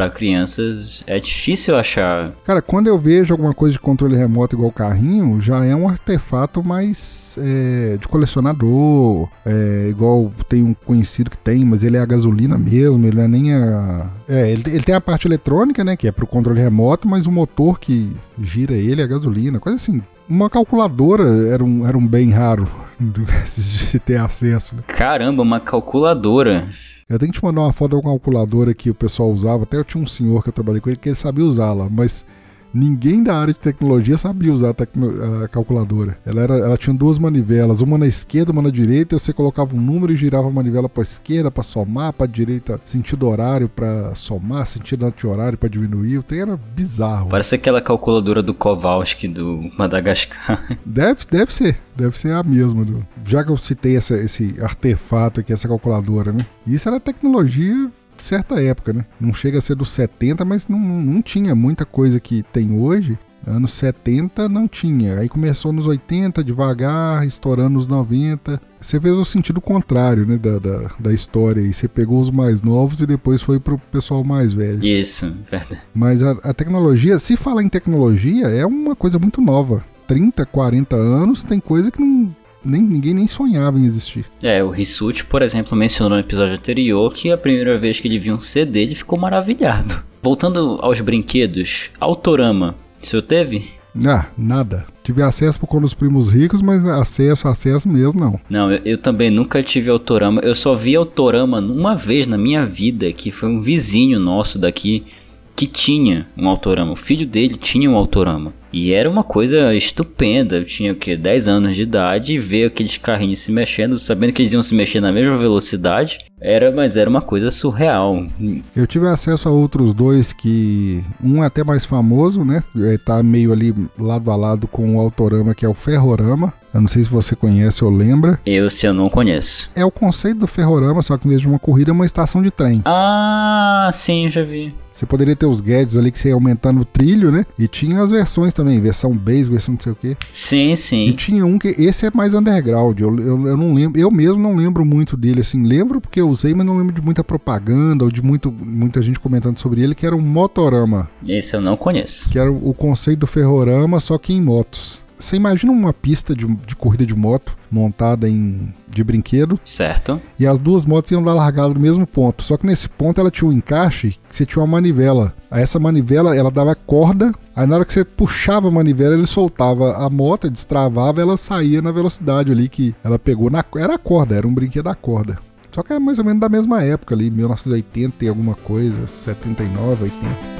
para 0.00 0.08
crianças 0.08 1.04
é 1.06 1.20
difícil 1.20 1.76
achar. 1.76 2.32
Cara, 2.42 2.62
quando 2.62 2.86
eu 2.86 2.96
vejo 2.96 3.34
alguma 3.34 3.52
coisa 3.52 3.74
de 3.74 3.78
controle 3.78 4.16
remoto 4.16 4.56
igual 4.56 4.72
carrinho, 4.72 5.38
já 5.42 5.62
é 5.62 5.76
um 5.76 5.86
artefato 5.86 6.64
mais 6.64 7.36
é, 7.38 7.98
de 7.98 8.08
colecionador. 8.08 9.28
É, 9.44 9.88
igual 9.90 10.32
tem 10.48 10.62
um 10.62 10.72
conhecido 10.72 11.30
que 11.30 11.36
tem, 11.36 11.66
mas 11.66 11.84
ele 11.84 11.98
é 11.98 12.00
a 12.00 12.06
gasolina 12.06 12.56
mesmo, 12.56 13.06
ele 13.06 13.16
não 13.16 13.24
é 13.24 13.28
nem 13.28 13.54
a. 13.54 14.08
É, 14.26 14.50
ele, 14.50 14.62
ele 14.68 14.82
tem 14.82 14.94
a 14.94 15.00
parte 15.02 15.28
eletrônica, 15.28 15.84
né? 15.84 15.98
Que 15.98 16.08
é 16.08 16.12
pro 16.12 16.26
controle 16.26 16.58
remoto, 16.58 17.06
mas 17.06 17.26
o 17.26 17.32
motor 17.32 17.78
que 17.78 18.10
gira 18.40 18.72
ele 18.72 19.02
é 19.02 19.04
a 19.04 19.08
gasolina, 19.08 19.60
coisa 19.60 19.76
assim. 19.76 20.00
Uma 20.26 20.48
calculadora 20.48 21.24
era 21.52 21.62
um, 21.62 21.86
era 21.86 21.98
um 21.98 22.06
bem 22.06 22.30
raro 22.30 22.66
de 22.98 23.26
se 23.50 23.98
ter 23.98 24.18
acesso. 24.18 24.76
Né? 24.76 24.82
Caramba, 24.86 25.42
uma 25.42 25.60
calculadora. 25.60 26.70
Eu 27.10 27.18
tenho 27.18 27.32
que 27.32 27.40
te 27.40 27.44
mandar 27.44 27.62
uma 27.62 27.72
foto 27.72 27.96
da 27.96 28.02
calculadora 28.02 28.72
que 28.72 28.88
o 28.88 28.94
pessoal 28.94 29.32
usava. 29.32 29.64
Até 29.64 29.76
eu 29.76 29.84
tinha 29.84 30.02
um 30.02 30.06
senhor 30.06 30.44
que 30.44 30.48
eu 30.48 30.52
trabalhei 30.52 30.80
com 30.80 30.88
ele 30.88 30.96
que 30.96 31.08
ele 31.08 31.16
sabia 31.16 31.44
usá-la, 31.44 31.88
mas 31.90 32.24
ninguém 32.72 33.22
da 33.22 33.36
área 33.36 33.52
de 33.52 33.60
tecnologia 33.60 34.16
sabia 34.16 34.52
usar 34.52 34.70
a, 34.70 35.44
a, 35.44 35.48
calculadora. 35.48 36.18
Ela, 36.24 36.40
era, 36.42 36.56
ela 36.56 36.76
tinha 36.76 36.94
duas 36.94 37.18
manivelas, 37.18 37.80
uma 37.80 37.98
na 37.98 38.06
esquerda, 38.06 38.52
uma 38.52 38.62
na 38.62 38.70
direita. 38.70 39.18
Você 39.18 39.32
colocava 39.32 39.74
um 39.74 39.80
número 39.80 40.12
e 40.12 40.16
girava 40.16 40.48
a 40.48 40.50
manivela 40.50 40.88
para 40.88 41.02
a 41.02 41.04
esquerda 41.04 41.50
para 41.50 41.62
somar, 41.62 42.12
para 42.12 42.26
a 42.26 42.30
direita 42.30 42.80
sentido 42.84 43.28
horário 43.28 43.68
para 43.68 44.14
somar, 44.14 44.66
sentido 44.66 45.06
anti-horário 45.06 45.58
para 45.58 45.68
diminuir. 45.68 46.18
O 46.18 46.22
trem 46.22 46.40
era 46.40 46.56
bizarro. 46.56 47.30
Parece 47.30 47.54
aquela 47.54 47.80
calculadora 47.80 48.42
do 48.42 48.54
Kowalski 48.54 49.28
do 49.28 49.70
Madagascar. 49.78 50.78
Deve, 50.84 51.20
deve 51.30 51.54
ser, 51.54 51.78
deve 51.96 52.18
ser 52.18 52.32
a 52.32 52.42
mesma. 52.42 52.86
Já 53.24 53.44
que 53.44 53.50
eu 53.50 53.56
citei 53.56 53.96
essa, 53.96 54.16
esse 54.16 54.56
artefato 54.60 55.40
aqui, 55.40 55.52
essa 55.52 55.68
calculadora, 55.68 56.32
né? 56.32 56.44
Isso 56.66 56.88
era 56.88 56.98
tecnologia 56.98 57.90
certa 58.22 58.60
época, 58.60 58.92
né? 58.92 59.04
Não 59.20 59.32
chega 59.32 59.58
a 59.58 59.60
ser 59.60 59.74
dos 59.74 59.90
70, 59.90 60.44
mas 60.44 60.68
não, 60.68 60.78
não 60.78 61.22
tinha 61.22 61.54
muita 61.54 61.84
coisa 61.84 62.20
que 62.20 62.42
tem 62.42 62.78
hoje. 62.78 63.18
Anos 63.46 63.72
70 63.72 64.48
não 64.48 64.68
tinha. 64.68 65.18
Aí 65.18 65.28
começou 65.28 65.72
nos 65.72 65.86
80, 65.86 66.44
devagar, 66.44 67.26
estourando 67.26 67.70
nos 67.70 67.86
90. 67.86 68.60
Você 68.78 69.00
fez 69.00 69.16
o 69.16 69.24
sentido 69.24 69.60
contrário, 69.60 70.26
né, 70.26 70.36
da, 70.36 70.58
da, 70.58 70.90
da 70.98 71.12
história. 71.12 71.60
E 71.60 71.72
você 71.72 71.88
pegou 71.88 72.20
os 72.20 72.30
mais 72.30 72.60
novos 72.60 73.00
e 73.00 73.06
depois 73.06 73.40
foi 73.40 73.58
pro 73.58 73.78
pessoal 73.90 74.22
mais 74.22 74.52
velho. 74.52 74.84
Isso, 74.84 75.32
verdade. 75.50 75.80
Mas 75.94 76.22
a, 76.22 76.32
a 76.42 76.52
tecnologia, 76.52 77.18
se 77.18 77.36
falar 77.36 77.62
em 77.62 77.68
tecnologia, 77.68 78.46
é 78.48 78.66
uma 78.66 78.94
coisa 78.94 79.18
muito 79.18 79.40
nova. 79.40 79.82
30, 80.06 80.44
40 80.44 80.96
anos, 80.96 81.42
tem 81.44 81.60
coisa 81.60 81.90
que 81.90 82.00
não, 82.00 82.34
nem, 82.64 82.82
ninguém 82.82 83.14
nem 83.14 83.26
sonhava 83.26 83.78
em 83.78 83.84
existir. 83.84 84.24
É, 84.42 84.62
o 84.62 84.70
Rissuti, 84.70 85.24
por 85.24 85.42
exemplo, 85.42 85.76
mencionou 85.76 86.18
no 86.18 86.24
episódio 86.24 86.54
anterior 86.54 87.12
que 87.12 87.30
a 87.30 87.38
primeira 87.38 87.78
vez 87.78 88.00
que 88.00 88.08
ele 88.08 88.18
viu 88.18 88.34
um 88.34 88.40
CD 88.40 88.82
ele 88.82 88.94
ficou 88.94 89.18
maravilhado. 89.18 90.02
Voltando 90.22 90.78
aos 90.82 91.00
brinquedos, 91.00 91.90
Autorama, 91.98 92.74
o 93.02 93.06
senhor 93.06 93.22
teve? 93.22 93.80
Ah, 94.06 94.26
nada. 94.36 94.84
Tive 95.02 95.22
acesso 95.22 95.58
por 95.58 95.66
conta 95.66 95.82
dos 95.82 95.94
primos 95.94 96.30
ricos, 96.30 96.62
mas 96.62 96.84
acesso, 96.84 97.48
acesso 97.48 97.88
mesmo 97.88 98.20
não. 98.20 98.40
Não, 98.48 98.70
eu, 98.70 98.80
eu, 98.84 98.98
também 98.98 99.30
nunca 99.30 99.62
tive 99.62 99.90
Autorama. 99.90 100.40
Eu 100.42 100.54
só 100.54 100.74
vi 100.74 100.94
Autorama 100.94 101.58
uma 101.58 101.96
vez 101.96 102.26
na 102.26 102.38
minha 102.38 102.64
vida, 102.64 103.12
que 103.12 103.32
foi 103.32 103.48
um 103.48 103.60
vizinho 103.60 104.20
nosso 104.20 104.58
daqui 104.58 105.04
que 105.54 105.66
tinha 105.66 106.26
um 106.36 106.48
Autorama. 106.48 106.92
O 106.92 106.96
filho 106.96 107.26
dele 107.26 107.56
tinha 107.56 107.90
um 107.90 107.96
Autorama. 107.96 108.52
E 108.72 108.92
era 108.92 109.10
uma 109.10 109.24
coisa 109.24 109.74
estupenda. 109.74 110.56
Eu 110.56 110.64
tinha 110.64 110.92
o 110.92 110.96
que 110.96 111.16
10 111.16 111.48
anos 111.48 111.76
de 111.76 111.82
idade 111.82 112.34
e 112.34 112.38
ver 112.38 112.66
aqueles 112.66 112.96
carrinhos 112.96 113.40
se 113.40 113.50
mexendo, 113.50 113.98
sabendo 113.98 114.32
que 114.32 114.42
eles 114.42 114.52
iam 114.52 114.62
se 114.62 114.74
mexer 114.74 115.00
na 115.00 115.12
mesma 115.12 115.36
velocidade. 115.36 116.18
Era, 116.40 116.70
mas 116.70 116.96
era 116.96 117.10
uma 117.10 117.20
coisa 117.20 117.50
surreal. 117.50 118.26
Eu 118.74 118.86
tive 118.86 119.06
acesso 119.08 119.48
a 119.48 119.52
outros 119.52 119.92
dois 119.92 120.32
que 120.32 121.04
um 121.22 121.42
é 121.42 121.46
até 121.46 121.64
mais 121.64 121.84
famoso, 121.84 122.44
né? 122.44 122.62
É, 122.78 122.96
tá 122.96 123.22
meio 123.22 123.52
ali 123.52 123.74
lado 123.98 124.30
a 124.30 124.36
lado 124.36 124.66
com 124.66 124.96
o 124.96 125.00
Autorama, 125.00 125.54
que 125.54 125.66
é 125.66 125.68
o 125.68 125.74
Ferrorama. 125.74 126.52
Eu 126.72 126.80
não 126.80 126.88
sei 126.88 127.02
se 127.02 127.08
você 127.08 127.34
conhece 127.34 127.84
ou 127.84 127.90
lembra. 127.90 128.38
Eu, 128.46 128.70
se 128.70 128.86
eu 128.86 128.94
não 128.94 129.08
conheço. 129.08 129.68
É 129.74 129.84
o 129.84 129.90
conceito 129.90 130.40
do 130.40 130.46
Ferrorama, 130.46 131.02
só 131.02 131.18
que 131.18 131.26
em 131.26 131.30
vez 131.30 131.40
de 131.40 131.48
uma 131.48 131.58
corrida 131.58 131.90
é 131.90 131.92
uma 131.92 132.06
estação 132.06 132.40
de 132.40 132.50
trem. 132.50 132.80
Ah, 132.84 133.90
sim, 133.92 134.30
já 134.30 134.42
vi. 134.42 134.72
Você 134.92 135.06
poderia 135.06 135.34
ter 135.34 135.46
os 135.46 135.60
gadgets 135.60 135.96
ali 135.96 136.10
que 136.10 136.18
você 136.18 136.28
ia 136.28 136.34
aumentando 136.34 136.80
o 136.80 136.84
trilho, 136.84 137.30
né? 137.30 137.46
E 137.58 137.66
tinha 137.66 138.02
as 138.02 138.10
versões 138.10 138.52
também, 138.52 138.80
versão 138.80 139.12
base, 139.12 139.50
versão 139.50 139.74
não 139.74 139.80
sei 139.80 139.92
o 139.92 139.96
quê. 139.96 140.16
Sim, 140.32 140.76
sim. 140.76 141.06
E 141.06 141.12
tinha 141.12 141.46
um 141.46 141.58
que. 141.58 141.68
Esse 141.68 142.06
é 142.06 142.10
mais 142.12 142.34
underground. 142.34 143.00
Eu, 143.00 143.18
eu, 143.18 143.48
eu 143.48 143.56
não 143.56 143.72
lembro. 143.72 143.98
Eu 143.98 144.10
mesmo 144.10 144.42
não 144.42 144.56
lembro 144.56 144.84
muito 144.84 145.16
dele, 145.16 145.40
assim. 145.40 145.64
Lembro 145.64 146.00
porque 146.00 146.20
eu 146.20 146.28
usei, 146.28 146.54
mas 146.54 146.66
não 146.66 146.76
lembro 146.76 146.92
de 146.92 147.00
muita 147.00 147.24
propaganda 147.24 148.04
ou 148.04 148.10
de 148.10 148.22
muito, 148.22 148.52
muita 148.52 149.00
gente 149.00 149.18
comentando 149.18 149.58
sobre 149.58 149.80
ele, 149.80 149.94
que 149.94 150.06
era 150.06 150.14
um 150.14 150.20
Motorama. 150.20 151.08
Esse 151.26 151.54
eu 151.54 151.60
não 151.60 151.76
conheço. 151.76 152.28
Que 152.28 152.38
era 152.38 152.50
o 152.50 152.74
conceito 152.74 153.20
do 153.20 153.26
Ferrorama, 153.26 154.00
só 154.00 154.18
que 154.18 154.32
em 154.32 154.40
motos. 154.40 155.02
Você 155.20 155.36
imagina 155.36 155.70
uma 155.70 155.92
pista 155.92 156.34
de, 156.34 156.46
de 156.46 156.74
corrida 156.74 157.04
de 157.04 157.14
moto 157.14 157.56
montada 157.70 158.28
em 158.28 158.72
de 158.88 159.04
brinquedo. 159.04 159.60
Certo. 159.64 160.20
E 160.38 160.46
as 160.46 160.58
duas 160.58 160.84
motos 160.84 161.12
iam 161.12 161.22
dar 161.22 161.34
largada 161.34 161.72
no 161.72 161.78
mesmo 161.78 162.06
ponto. 162.06 162.42
Só 162.42 162.56
que 162.56 162.66
nesse 162.66 162.88
ponto 162.88 163.20
ela 163.20 163.30
tinha 163.30 163.48
um 163.48 163.52
encaixe 163.52 164.18
que 164.28 164.36
você 164.36 164.44
tinha 164.44 164.60
uma 164.60 164.66
manivela. 164.66 165.32
Aí 165.50 165.62
essa 165.62 165.78
manivela 165.78 166.34
ela 166.34 166.50
dava 166.50 166.74
corda. 166.74 167.32
Aí 167.54 167.66
na 167.66 167.76
hora 167.76 167.84
que 167.84 167.92
você 167.92 168.04
puxava 168.04 168.68
a 168.68 168.72
manivela, 168.72 169.14
ele 169.14 169.26
soltava 169.26 170.04
a 170.04 170.10
moto, 170.10 170.50
destravava, 170.50 171.20
ela 171.20 171.36
saía 171.36 171.80
na 171.80 171.92
velocidade 171.92 172.50
ali 172.50 172.68
que 172.68 172.94
ela 173.04 173.18
pegou 173.18 173.50
na 173.50 173.64
era 173.76 173.94
a 173.94 173.98
corda, 173.98 174.34
era 174.34 174.48
um 174.48 174.54
brinquedo 174.54 174.86
da 174.86 174.94
corda. 174.94 175.38
Só 175.70 175.82
que 175.82 175.92
é 175.92 175.98
mais 175.98 176.18
ou 176.18 176.24
menos 176.24 176.40
da 176.40 176.48
mesma 176.48 176.82
época 176.82 177.14
ali, 177.14 177.30
1980 177.30 178.24
e 178.24 178.28
alguma 178.28 178.54
coisa, 178.54 179.06
79, 179.06 180.04
80. 180.04 180.59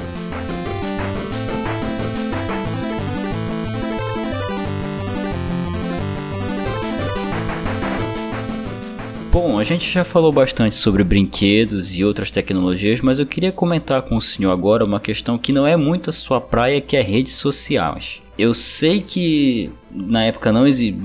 Bom, 9.31 9.57
a 9.57 9.63
gente 9.63 9.89
já 9.89 10.03
falou 10.03 10.29
bastante 10.29 10.75
sobre 10.75 11.05
brinquedos 11.05 11.97
e 11.97 12.03
outras 12.03 12.29
tecnologias, 12.29 12.99
mas 12.99 13.17
eu 13.17 13.25
queria 13.25 13.49
comentar 13.49 14.01
com 14.01 14.17
o 14.17 14.21
senhor 14.21 14.51
agora 14.51 14.83
uma 14.83 14.99
questão 14.99 15.37
que 15.37 15.53
não 15.53 15.65
é 15.65 15.77
muito 15.77 16.09
a 16.09 16.13
sua 16.13 16.41
praia, 16.41 16.81
que 16.81 16.97
é 16.97 17.01
redes 17.01 17.35
sociais. 17.35 18.21
Eu 18.37 18.53
sei 18.53 18.99
que 18.99 19.71
na 19.89 20.25
época 20.25 20.51
não 20.51 20.67
existia 20.67 20.99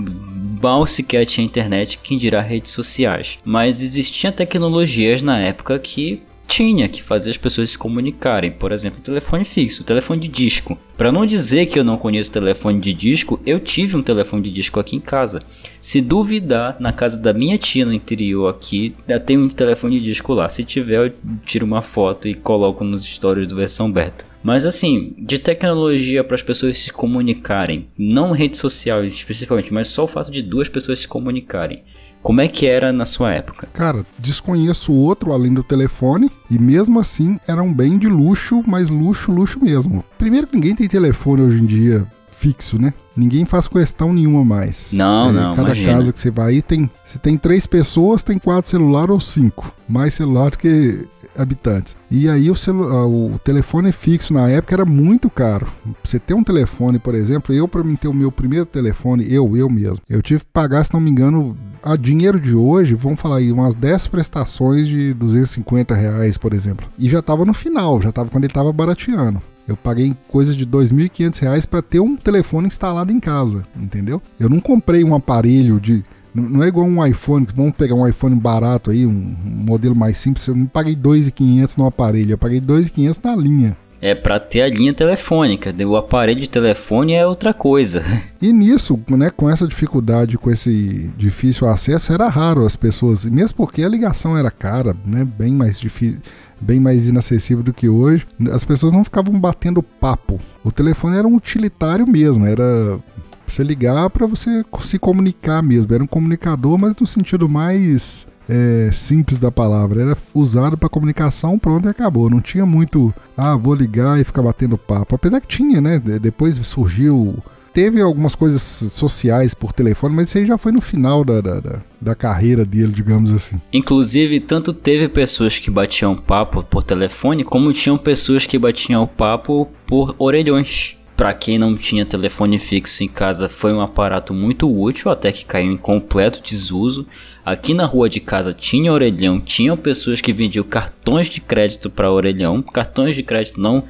mal 0.60 0.86
sequer 0.86 1.24
tinha 1.26 1.46
internet, 1.46 2.00
quem 2.02 2.18
dirá 2.18 2.40
redes 2.40 2.72
sociais, 2.72 3.38
mas 3.44 3.82
existiam 3.82 4.32
tecnologias 4.32 5.22
na 5.22 5.38
época 5.38 5.78
que 5.78 6.22
tinha 6.46 6.88
que 6.88 7.02
fazer 7.02 7.30
as 7.30 7.36
pessoas 7.36 7.70
se 7.70 7.78
comunicarem. 7.78 8.50
Por 8.50 8.72
exemplo, 8.72 9.00
telefone 9.02 9.44
fixo, 9.44 9.84
telefone 9.84 10.20
de 10.20 10.28
disco. 10.28 10.78
Para 10.96 11.12
não 11.12 11.26
dizer 11.26 11.66
que 11.66 11.78
eu 11.78 11.84
não 11.84 11.98
conheço 11.98 12.32
telefone 12.32 12.80
de 12.80 12.94
disco, 12.94 13.38
eu 13.44 13.60
tive 13.60 13.96
um 13.96 14.02
telefone 14.02 14.42
de 14.42 14.50
disco 14.50 14.80
aqui 14.80 14.96
em 14.96 15.00
casa. 15.00 15.40
Se 15.80 16.00
duvidar, 16.00 16.76
na 16.80 16.92
casa 16.92 17.18
da 17.18 17.32
minha 17.32 17.58
tia 17.58 17.84
no 17.84 17.92
interior 17.92 18.48
aqui, 18.48 18.94
já 19.06 19.20
tem 19.20 19.36
um 19.36 19.48
telefone 19.48 19.98
de 19.98 20.06
disco 20.06 20.32
lá. 20.32 20.48
Se 20.48 20.64
tiver, 20.64 21.06
eu 21.06 21.12
tiro 21.44 21.66
uma 21.66 21.82
foto 21.82 22.28
e 22.28 22.34
coloco 22.34 22.82
nos 22.82 23.04
stories 23.04 23.48
do 23.48 23.56
versão 23.56 23.90
beta. 23.90 24.24
Mas 24.42 24.64
assim, 24.64 25.12
de 25.18 25.38
tecnologia 25.38 26.22
para 26.22 26.36
as 26.36 26.42
pessoas 26.42 26.78
se 26.78 26.92
comunicarem, 26.92 27.88
não 27.98 28.30
redes 28.30 28.60
sociais 28.60 29.12
especificamente, 29.12 29.74
mas 29.74 29.88
só 29.88 30.04
o 30.04 30.08
fato 30.08 30.30
de 30.30 30.40
duas 30.40 30.68
pessoas 30.68 31.00
se 31.00 31.08
comunicarem. 31.08 31.82
Como 32.26 32.40
é 32.40 32.48
que 32.48 32.66
era 32.66 32.92
na 32.92 33.04
sua 33.04 33.32
época? 33.32 33.68
Cara, 33.72 34.04
desconheço 34.18 34.92
outro 34.92 35.32
além 35.32 35.54
do 35.54 35.62
telefone 35.62 36.28
e 36.50 36.58
mesmo 36.58 36.98
assim 36.98 37.38
era 37.46 37.62
um 37.62 37.72
bem 37.72 37.96
de 37.96 38.08
luxo, 38.08 38.64
mas 38.66 38.90
luxo, 38.90 39.30
luxo 39.30 39.60
mesmo. 39.62 40.04
Primeiro 40.18 40.48
que 40.48 40.56
ninguém 40.56 40.74
tem 40.74 40.88
telefone 40.88 41.42
hoje 41.42 41.60
em 41.62 41.66
dia 41.66 42.04
fixo, 42.28 42.78
né? 42.82 42.92
Ninguém 43.16 43.44
faz 43.44 43.66
questão 43.68 44.12
nenhuma 44.12 44.44
mais. 44.44 44.90
Não, 44.92 45.30
É, 45.30 45.32
não, 45.32 45.54
Cada 45.54 45.68
imagina. 45.68 45.92
casa 45.92 46.12
que 46.12 46.18
você 46.20 46.30
vai 46.30 46.54
aí 46.54 46.62
tem. 46.62 46.90
Se 47.04 47.18
tem 47.18 47.38
três 47.38 47.64
pessoas, 47.66 48.22
tem 48.22 48.38
quatro 48.38 48.68
celulares 48.70 49.10
ou 49.10 49.20
cinco. 49.20 49.72
Mais 49.88 50.12
celular 50.12 50.50
do 50.50 50.58
que 50.58 51.06
habitantes. 51.36 51.96
E 52.10 52.28
aí 52.28 52.50
o, 52.50 52.54
celu 52.54 52.84
ah, 52.84 53.06
o 53.06 53.38
telefone 53.38 53.92
fixo 53.92 54.32
na 54.32 54.48
época 54.48 54.74
era 54.74 54.84
muito 54.84 55.28
caro. 55.28 55.66
Você 56.02 56.18
ter 56.18 56.34
um 56.34 56.44
telefone, 56.44 56.98
por 56.98 57.14
exemplo, 57.14 57.54
eu 57.54 57.66
para 57.68 57.84
mim 57.84 57.96
ter 57.96 58.08
o 58.08 58.14
meu 58.14 58.30
primeiro 58.32 58.66
telefone, 58.66 59.30
eu, 59.32 59.56
eu 59.56 59.68
mesmo, 59.68 60.00
eu 60.08 60.22
tive 60.22 60.40
que 60.40 60.50
pagar, 60.52 60.84
se 60.84 60.92
não 60.92 61.00
me 61.00 61.10
engano, 61.10 61.56
a 61.82 61.96
dinheiro 61.96 62.40
de 62.40 62.54
hoje, 62.54 62.94
vamos 62.94 63.20
falar 63.20 63.36
aí, 63.36 63.52
umas 63.52 63.74
10 63.74 64.08
prestações 64.08 64.88
de 64.88 65.14
250 65.14 65.94
reais, 65.94 66.36
por 66.36 66.52
exemplo. 66.52 66.86
E 66.98 67.08
já 67.08 67.22
tava 67.22 67.44
no 67.44 67.54
final, 67.54 68.00
já 68.00 68.10
tava 68.10 68.28
quando 68.28 68.44
ele 68.44 68.52
tava 68.52 68.72
barateando. 68.72 69.40
Eu 69.68 69.76
paguei 69.76 70.16
coisa 70.28 70.54
de 70.54 70.64
2.500 70.64 71.40
reais 71.40 71.66
para 71.66 71.82
ter 71.82 71.98
um 71.98 72.16
telefone 72.16 72.68
instalado 72.68 73.10
em 73.10 73.18
casa, 73.18 73.64
entendeu? 73.76 74.22
Eu 74.38 74.48
não 74.48 74.60
comprei 74.60 75.02
um 75.02 75.14
aparelho 75.14 75.80
de. 75.80 76.04
Não 76.36 76.62
é 76.62 76.68
igual 76.68 76.86
um 76.86 77.04
iPhone, 77.04 77.46
vamos 77.54 77.74
pegar 77.74 77.94
um 77.94 78.06
iPhone 78.06 78.38
barato 78.38 78.90
aí, 78.90 79.06
um, 79.06 79.10
um 79.10 79.64
modelo 79.64 79.96
mais 79.96 80.16
simples. 80.18 80.46
Eu 80.46 80.54
não 80.54 80.66
paguei 80.66 80.94
R$ 80.94 81.00
2.500 81.00 81.78
no 81.78 81.86
aparelho, 81.86 82.32
eu 82.32 82.38
paguei 82.38 82.58
R$ 82.58 82.66
2.500 82.66 83.24
na 83.24 83.36
linha. 83.36 83.76
É 84.00 84.14
para 84.14 84.38
ter 84.38 84.60
a 84.60 84.68
linha 84.68 84.92
telefônica. 84.92 85.74
O 85.86 85.96
aparelho 85.96 86.40
de 86.40 86.48
telefone 86.48 87.14
é 87.14 87.26
outra 87.26 87.54
coisa. 87.54 88.04
E 88.38 88.52
nisso, 88.52 89.00
né, 89.08 89.30
com 89.30 89.48
essa 89.48 89.66
dificuldade, 89.66 90.36
com 90.36 90.50
esse 90.50 91.10
difícil 91.16 91.66
acesso, 91.66 92.12
era 92.12 92.28
raro 92.28 92.66
as 92.66 92.76
pessoas, 92.76 93.24
mesmo 93.24 93.56
porque 93.56 93.82
a 93.82 93.88
ligação 93.88 94.36
era 94.36 94.50
cara, 94.50 94.94
né, 95.04 95.24
bem 95.24 95.52
mais 95.52 95.80
difícil, 95.80 96.20
bem 96.60 96.78
mais 96.78 97.08
inacessível 97.08 97.64
do 97.64 97.72
que 97.72 97.88
hoje, 97.88 98.26
as 98.52 98.62
pessoas 98.62 98.92
não 98.92 99.02
ficavam 99.02 99.40
batendo 99.40 99.82
papo. 99.82 100.38
O 100.62 100.70
telefone 100.70 101.16
era 101.16 101.26
um 101.26 101.34
utilitário 101.34 102.06
mesmo, 102.06 102.46
era 102.46 103.00
pra 103.46 103.54
você 103.54 103.62
ligar 103.62 104.10
para 104.10 104.26
você 104.26 104.64
se 104.80 104.98
comunicar 104.98 105.62
mesmo, 105.62 105.94
era 105.94 106.02
um 106.02 106.06
comunicador, 106.06 106.76
mas 106.76 106.94
no 106.96 107.06
sentido 107.06 107.48
mais 107.48 108.26
é, 108.48 108.90
simples 108.92 109.38
da 109.38 109.50
palavra. 109.50 110.02
Era 110.02 110.18
usado 110.34 110.76
para 110.76 110.88
comunicação, 110.88 111.58
pronto 111.58 111.86
e 111.86 111.90
acabou. 111.90 112.28
Não 112.28 112.40
tinha 112.40 112.66
muito, 112.66 113.14
ah, 113.36 113.56
vou 113.56 113.74
ligar 113.74 114.20
e 114.20 114.24
ficar 114.24 114.42
batendo 114.42 114.76
papo. 114.76 115.14
Apesar 115.14 115.40
que 115.40 115.48
tinha, 115.48 115.80
né? 115.80 115.98
de- 115.98 116.18
Depois 116.18 116.54
surgiu. 116.66 117.36
Teve 117.72 118.00
algumas 118.00 118.34
coisas 118.34 118.62
sociais 118.62 119.52
por 119.52 119.70
telefone, 119.70 120.14
mas 120.16 120.28
isso 120.28 120.38
aí 120.38 120.46
já 120.46 120.56
foi 120.56 120.72
no 120.72 120.80
final 120.80 121.22
da, 121.22 121.42
da, 121.42 121.60
da, 121.60 121.78
da 122.00 122.14
carreira 122.14 122.64
dele, 122.64 122.90
digamos 122.90 123.30
assim. 123.30 123.60
Inclusive, 123.70 124.40
tanto 124.40 124.72
teve 124.72 125.10
pessoas 125.10 125.58
que 125.58 125.70
batiam 125.70 126.16
papo 126.16 126.62
por 126.62 126.82
telefone, 126.82 127.44
como 127.44 127.70
tinham 127.74 127.98
pessoas 127.98 128.46
que 128.46 128.58
batiam 128.58 129.06
papo 129.06 129.68
por 129.86 130.14
orelhões. 130.18 130.95
Pra 131.16 131.32
quem 131.32 131.56
não 131.56 131.74
tinha 131.74 132.04
telefone 132.04 132.58
fixo 132.58 133.02
em 133.02 133.08
casa, 133.08 133.48
foi 133.48 133.72
um 133.72 133.80
aparato 133.80 134.34
muito 134.34 134.70
útil, 134.70 135.10
até 135.10 135.32
que 135.32 135.46
caiu 135.46 135.72
em 135.72 135.76
completo 135.76 136.42
desuso. 136.42 137.06
Aqui 137.44 137.72
na 137.72 137.86
rua 137.86 138.08
de 138.08 138.20
casa 138.20 138.52
tinha 138.52 138.92
orelhão, 138.92 139.40
tinham 139.40 139.76
pessoas 139.78 140.20
que 140.20 140.32
vendiam 140.32 140.64
cartões 140.64 141.28
de 141.28 141.40
crédito 141.40 141.88
para 141.88 142.12
orelhão, 142.12 142.60
cartões 142.60 143.16
de 143.16 143.22
crédito 143.22 143.58
não 143.58 143.84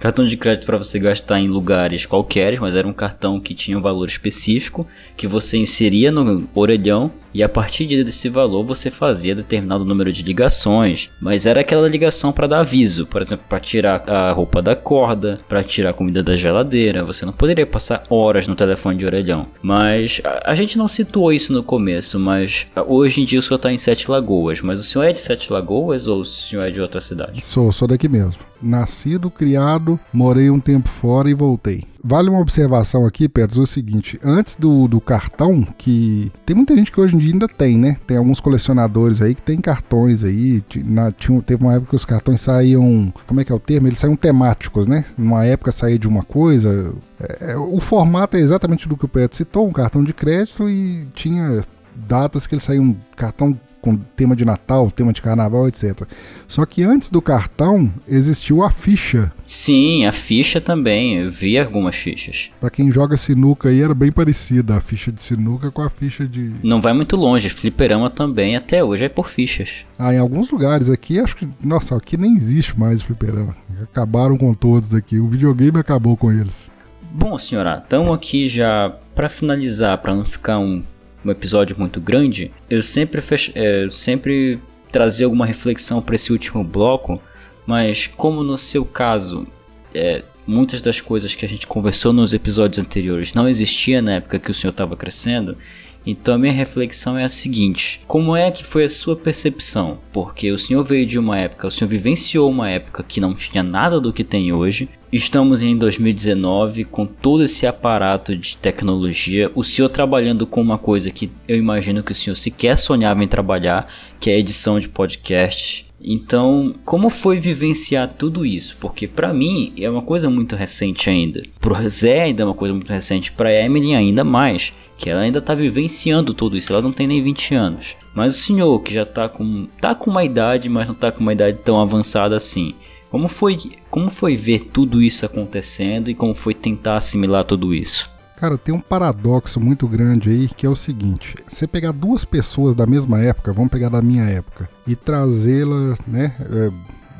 Cartão 0.00 0.24
de 0.24 0.34
crédito 0.34 0.64
para 0.64 0.78
você 0.78 0.98
gastar 0.98 1.40
em 1.40 1.46
lugares 1.46 2.06
qualquer, 2.06 2.58
mas 2.58 2.74
era 2.74 2.88
um 2.88 2.92
cartão 2.92 3.38
que 3.38 3.54
tinha 3.54 3.76
um 3.76 3.82
valor 3.82 4.08
específico 4.08 4.88
que 5.14 5.26
você 5.26 5.58
inseria 5.58 6.10
no 6.10 6.48
orelhão 6.54 7.12
e 7.32 7.42
a 7.42 7.48
partir 7.48 7.86
desse 8.04 8.28
valor 8.28 8.64
você 8.64 8.90
fazia 8.90 9.34
determinado 9.34 9.84
número 9.84 10.12
de 10.12 10.22
ligações, 10.22 11.10
mas 11.20 11.46
era 11.46 11.60
aquela 11.60 11.88
ligação 11.88 12.32
para 12.32 12.46
dar 12.46 12.60
aviso, 12.60 13.06
por 13.06 13.22
exemplo, 13.22 13.44
para 13.48 13.60
tirar 13.60 14.08
a 14.08 14.32
roupa 14.32 14.62
da 14.62 14.76
corda, 14.76 15.40
para 15.48 15.62
tirar 15.62 15.90
a 15.90 15.94
comida 15.94 16.22
da 16.22 16.36
geladeira, 16.36 17.04
você 17.04 17.24
não 17.24 17.32
poderia 17.32 17.66
passar 17.66 18.04
horas 18.08 18.46
no 18.46 18.54
telefone 18.54 18.98
de 18.98 19.06
orelhão. 19.06 19.46
Mas 19.62 20.20
a, 20.44 20.54
gente 20.54 20.76
não 20.76 20.88
situou 20.88 21.32
isso 21.32 21.52
no 21.52 21.62
começo, 21.62 22.18
mas 22.18 22.66
ah, 22.74 22.82
hoje 22.82 23.20
em 23.20 23.24
dia 23.24 23.38
o 23.38 23.42
senhor 23.42 23.56
está 23.56 23.72
em 23.72 23.78
Sete 23.78 24.10
Lagoas, 24.10 24.60
mas 24.60 24.80
o 24.80 24.84
senhor 24.84 25.04
é 25.04 25.12
de 25.12 25.20
Sete 25.20 25.52
Lagoas 25.52 26.06
ou 26.06 26.20
o 26.20 26.24
senhor 26.24 26.66
é 26.66 26.70
de 26.70 26.80
outra 26.80 27.00
cidade? 27.00 27.44
Sou, 27.44 27.70
sou 27.72 27.88
daqui 27.88 28.08
mesmo. 28.08 28.42
Nascido, 28.62 29.30
criado, 29.30 29.98
morei 30.12 30.50
um 30.50 30.60
tempo 30.60 30.88
fora 30.88 31.30
e 31.30 31.34
voltei. 31.34 31.82
Vale 32.02 32.30
uma 32.30 32.40
observação 32.40 33.04
aqui, 33.04 33.28
Pedro, 33.28 33.60
é 33.60 33.62
o 33.62 33.66
seguinte: 33.66 34.18
antes 34.24 34.56
do, 34.56 34.88
do 34.88 35.00
cartão, 35.00 35.62
que 35.76 36.32
tem 36.46 36.56
muita 36.56 36.74
gente 36.74 36.90
que 36.90 37.00
hoje 37.00 37.14
em 37.14 37.18
dia 37.18 37.32
ainda 37.32 37.46
tem, 37.46 37.76
né? 37.76 37.96
Tem 38.06 38.16
alguns 38.16 38.40
colecionadores 38.40 39.20
aí 39.20 39.34
que 39.34 39.42
tem 39.42 39.60
cartões 39.60 40.24
aí. 40.24 40.62
Na, 40.84 41.12
tinha, 41.12 41.40
teve 41.42 41.62
uma 41.62 41.74
época 41.74 41.90
que 41.90 41.96
os 41.96 42.04
cartões 42.04 42.40
saíam. 42.40 43.12
Como 43.26 43.40
é 43.40 43.44
que 43.44 43.52
é 43.52 43.54
o 43.54 43.60
termo? 43.60 43.86
Eles 43.86 43.98
saíam 43.98 44.16
temáticos, 44.16 44.86
né? 44.86 45.04
Numa 45.16 45.44
época 45.44 45.70
saía 45.70 45.98
de 45.98 46.08
uma 46.08 46.22
coisa. 46.22 46.94
É, 47.20 47.52
é, 47.52 47.56
o 47.56 47.78
formato 47.80 48.36
é 48.36 48.40
exatamente 48.40 48.88
do 48.88 48.96
que 48.96 49.04
o 49.04 49.08
Pedro 49.08 49.36
citou: 49.36 49.68
um 49.68 49.72
cartão 49.72 50.02
de 50.02 50.14
crédito 50.14 50.70
e 50.70 51.06
tinha 51.14 51.62
datas 51.94 52.46
que 52.46 52.54
eles 52.54 52.64
saíam 52.64 52.96
cartão 53.14 53.58
com 53.80 53.94
tema 53.94 54.36
de 54.36 54.44
Natal, 54.44 54.90
tema 54.90 55.12
de 55.12 55.22
Carnaval, 55.22 55.68
etc. 55.68 56.02
Só 56.46 56.64
que 56.66 56.82
antes 56.82 57.10
do 57.10 57.22
cartão 57.22 57.92
existiu 58.06 58.62
a 58.62 58.70
ficha. 58.70 59.32
Sim, 59.46 60.04
a 60.04 60.12
ficha 60.12 60.60
também. 60.60 61.16
Eu 61.16 61.30
vi 61.30 61.58
algumas 61.58 61.96
fichas. 61.96 62.50
Pra 62.60 62.70
quem 62.70 62.92
joga 62.92 63.16
sinuca 63.16 63.68
aí 63.68 63.80
era 63.80 63.94
bem 63.94 64.12
parecida 64.12 64.76
a 64.76 64.80
ficha 64.80 65.10
de 65.10 65.22
sinuca 65.22 65.70
com 65.70 65.82
a 65.82 65.90
ficha 65.90 66.26
de. 66.26 66.52
Não 66.62 66.80
vai 66.80 66.92
muito 66.92 67.16
longe. 67.16 67.48
Fliperama 67.48 68.10
também 68.10 68.56
até 68.56 68.84
hoje 68.84 69.04
é 69.04 69.08
por 69.08 69.28
fichas. 69.28 69.84
Ah, 69.98 70.14
em 70.14 70.18
alguns 70.18 70.50
lugares 70.50 70.88
aqui, 70.88 71.18
acho 71.18 71.36
que. 71.36 71.48
Nossa, 71.62 71.96
aqui 71.96 72.16
nem 72.16 72.36
existe 72.36 72.78
mais 72.78 73.02
fliperama. 73.02 73.54
Acabaram 73.82 74.36
com 74.36 74.54
todos 74.54 74.90
daqui. 74.90 75.18
O 75.18 75.28
videogame 75.28 75.78
acabou 75.78 76.16
com 76.16 76.30
eles. 76.30 76.70
Bom, 77.12 77.36
senhora, 77.38 77.80
estamos 77.82 78.14
aqui 78.14 78.46
já 78.46 78.94
para 79.16 79.28
finalizar, 79.28 79.98
para 79.98 80.14
não 80.14 80.24
ficar 80.24 80.60
um, 80.60 80.80
um 81.24 81.30
episódio 81.30 81.76
muito 81.78 82.00
grande. 82.00 82.50
Eu 82.68 82.82
sempre 82.82 83.20
fech... 83.20 83.52
é, 83.54 83.88
sempre 83.90 84.58
trazer 84.90 85.24
alguma 85.24 85.46
reflexão 85.46 86.02
para 86.02 86.14
esse 86.14 86.32
último 86.32 86.64
bloco, 86.64 87.20
mas 87.66 88.06
como 88.06 88.42
no 88.42 88.58
seu 88.58 88.84
caso, 88.84 89.46
é, 89.94 90.22
muitas 90.46 90.80
das 90.80 91.00
coisas 91.00 91.34
que 91.34 91.44
a 91.44 91.48
gente 91.48 91.66
conversou 91.66 92.12
nos 92.12 92.34
episódios 92.34 92.78
anteriores 92.78 93.34
não 93.34 93.48
existia 93.48 94.02
na 94.02 94.14
época 94.14 94.38
que 94.38 94.50
o 94.50 94.54
senhor 94.54 94.72
estava 94.72 94.96
crescendo. 94.96 95.56
Então 96.04 96.34
a 96.34 96.38
minha 96.38 96.52
reflexão 96.52 97.16
é 97.16 97.24
a 97.24 97.28
seguinte: 97.28 98.00
como 98.06 98.34
é 98.34 98.50
que 98.50 98.64
foi 98.64 98.84
a 98.84 98.88
sua 98.88 99.14
percepção? 99.14 99.98
Porque 100.12 100.50
o 100.50 100.58
senhor 100.58 100.82
veio 100.82 101.06
de 101.06 101.18
uma 101.18 101.38
época, 101.38 101.66
o 101.66 101.70
senhor 101.70 101.88
vivenciou 101.88 102.50
uma 102.50 102.70
época 102.70 103.04
que 103.06 103.20
não 103.20 103.34
tinha 103.34 103.62
nada 103.62 104.00
do 104.00 104.12
que 104.12 104.24
tem 104.24 104.52
hoje. 104.52 104.88
Estamos 105.12 105.64
em 105.64 105.76
2019 105.76 106.84
com 106.84 107.04
todo 107.04 107.42
esse 107.42 107.66
aparato 107.66 108.36
de 108.36 108.56
tecnologia. 108.56 109.50
O 109.56 109.64
senhor 109.64 109.88
trabalhando 109.88 110.46
com 110.46 110.60
uma 110.60 110.78
coisa 110.78 111.10
que 111.10 111.28
eu 111.48 111.56
imagino 111.56 112.04
que 112.04 112.12
o 112.12 112.14
senhor 112.14 112.36
sequer 112.36 112.78
sonhava 112.78 113.24
em 113.24 113.26
trabalhar, 113.26 113.92
que 114.20 114.30
é 114.30 114.34
a 114.34 114.38
edição 114.38 114.78
de 114.78 114.88
podcasts. 114.88 115.84
Então, 116.00 116.76
como 116.84 117.10
foi 117.10 117.40
vivenciar 117.40 118.14
tudo 118.16 118.46
isso? 118.46 118.76
Porque 118.78 119.08
pra 119.08 119.34
mim 119.34 119.72
é 119.76 119.90
uma 119.90 120.00
coisa 120.00 120.30
muito 120.30 120.54
recente 120.54 121.10
ainda. 121.10 121.42
Pro 121.60 121.76
Zé 121.88 122.22
ainda 122.22 122.44
é 122.44 122.46
uma 122.46 122.54
coisa 122.54 122.72
muito 122.72 122.92
recente, 122.92 123.32
pra 123.32 123.52
Emily 123.52 123.96
ainda 123.96 124.22
mais, 124.22 124.72
que 124.96 125.10
ela 125.10 125.22
ainda 125.22 125.42
tá 125.42 125.56
vivenciando 125.56 126.32
tudo 126.32 126.56
isso, 126.56 126.72
ela 126.72 126.82
não 126.82 126.92
tem 126.92 127.08
nem 127.08 127.20
20 127.20 127.54
anos. 127.56 127.96
Mas 128.14 128.36
o 128.36 128.40
senhor 128.40 128.80
que 128.80 128.94
já 128.94 129.04
tá 129.04 129.28
com 129.28 129.66
tá 129.80 129.92
com 129.92 130.10
uma 130.10 130.24
idade, 130.24 130.68
mas 130.68 130.86
não 130.86 130.94
tá 130.94 131.10
com 131.10 131.20
uma 131.20 131.32
idade 131.32 131.58
tão 131.64 131.80
avançada 131.80 132.36
assim. 132.36 132.74
Como 133.10 133.26
foi, 133.26 133.58
como 133.90 134.10
foi 134.10 134.36
ver 134.36 134.70
tudo 134.72 135.02
isso 135.02 135.26
acontecendo 135.26 136.10
e 136.10 136.14
como 136.14 136.34
foi 136.34 136.54
tentar 136.54 136.96
assimilar 136.96 137.44
tudo 137.44 137.74
isso? 137.74 138.08
Cara, 138.36 138.56
tem 138.56 138.74
um 138.74 138.80
paradoxo 138.80 139.60
muito 139.60 139.86
grande 139.86 140.30
aí 140.30 140.48
que 140.48 140.64
é 140.64 140.68
o 140.68 140.76
seguinte: 140.76 141.34
você 141.46 141.66
pegar 141.66 141.92
duas 141.92 142.24
pessoas 142.24 142.74
da 142.74 142.86
mesma 142.86 143.20
época, 143.20 143.52
vamos 143.52 143.70
pegar 143.70 143.88
da 143.88 144.00
minha 144.00 144.24
época, 144.24 144.70
e 144.86 144.96
trazê-la, 144.96 145.96
né, 146.06 146.34
é, 146.40 146.70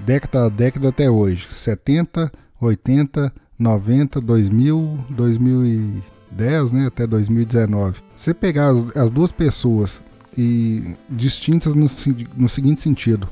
década 0.05 0.46
a 0.46 0.48
década 0.48 0.88
até 0.88 1.11
hoje, 1.11 1.48
70, 1.50 2.33
80, 2.61 3.33
90, 3.59 4.20
2000, 4.20 4.98
2010, 5.11 6.72
né, 6.72 6.87
até 6.87 7.07
2019. 7.07 8.00
Você 8.14 8.33
pegar 8.33 8.70
as, 8.70 8.96
as 8.96 9.11
duas 9.11 9.31
pessoas 9.31 10.03
e 10.38 10.94
distintas 11.09 11.74
no, 11.74 11.87
no 12.37 12.48
seguinte 12.48 12.81
sentido: 12.81 13.29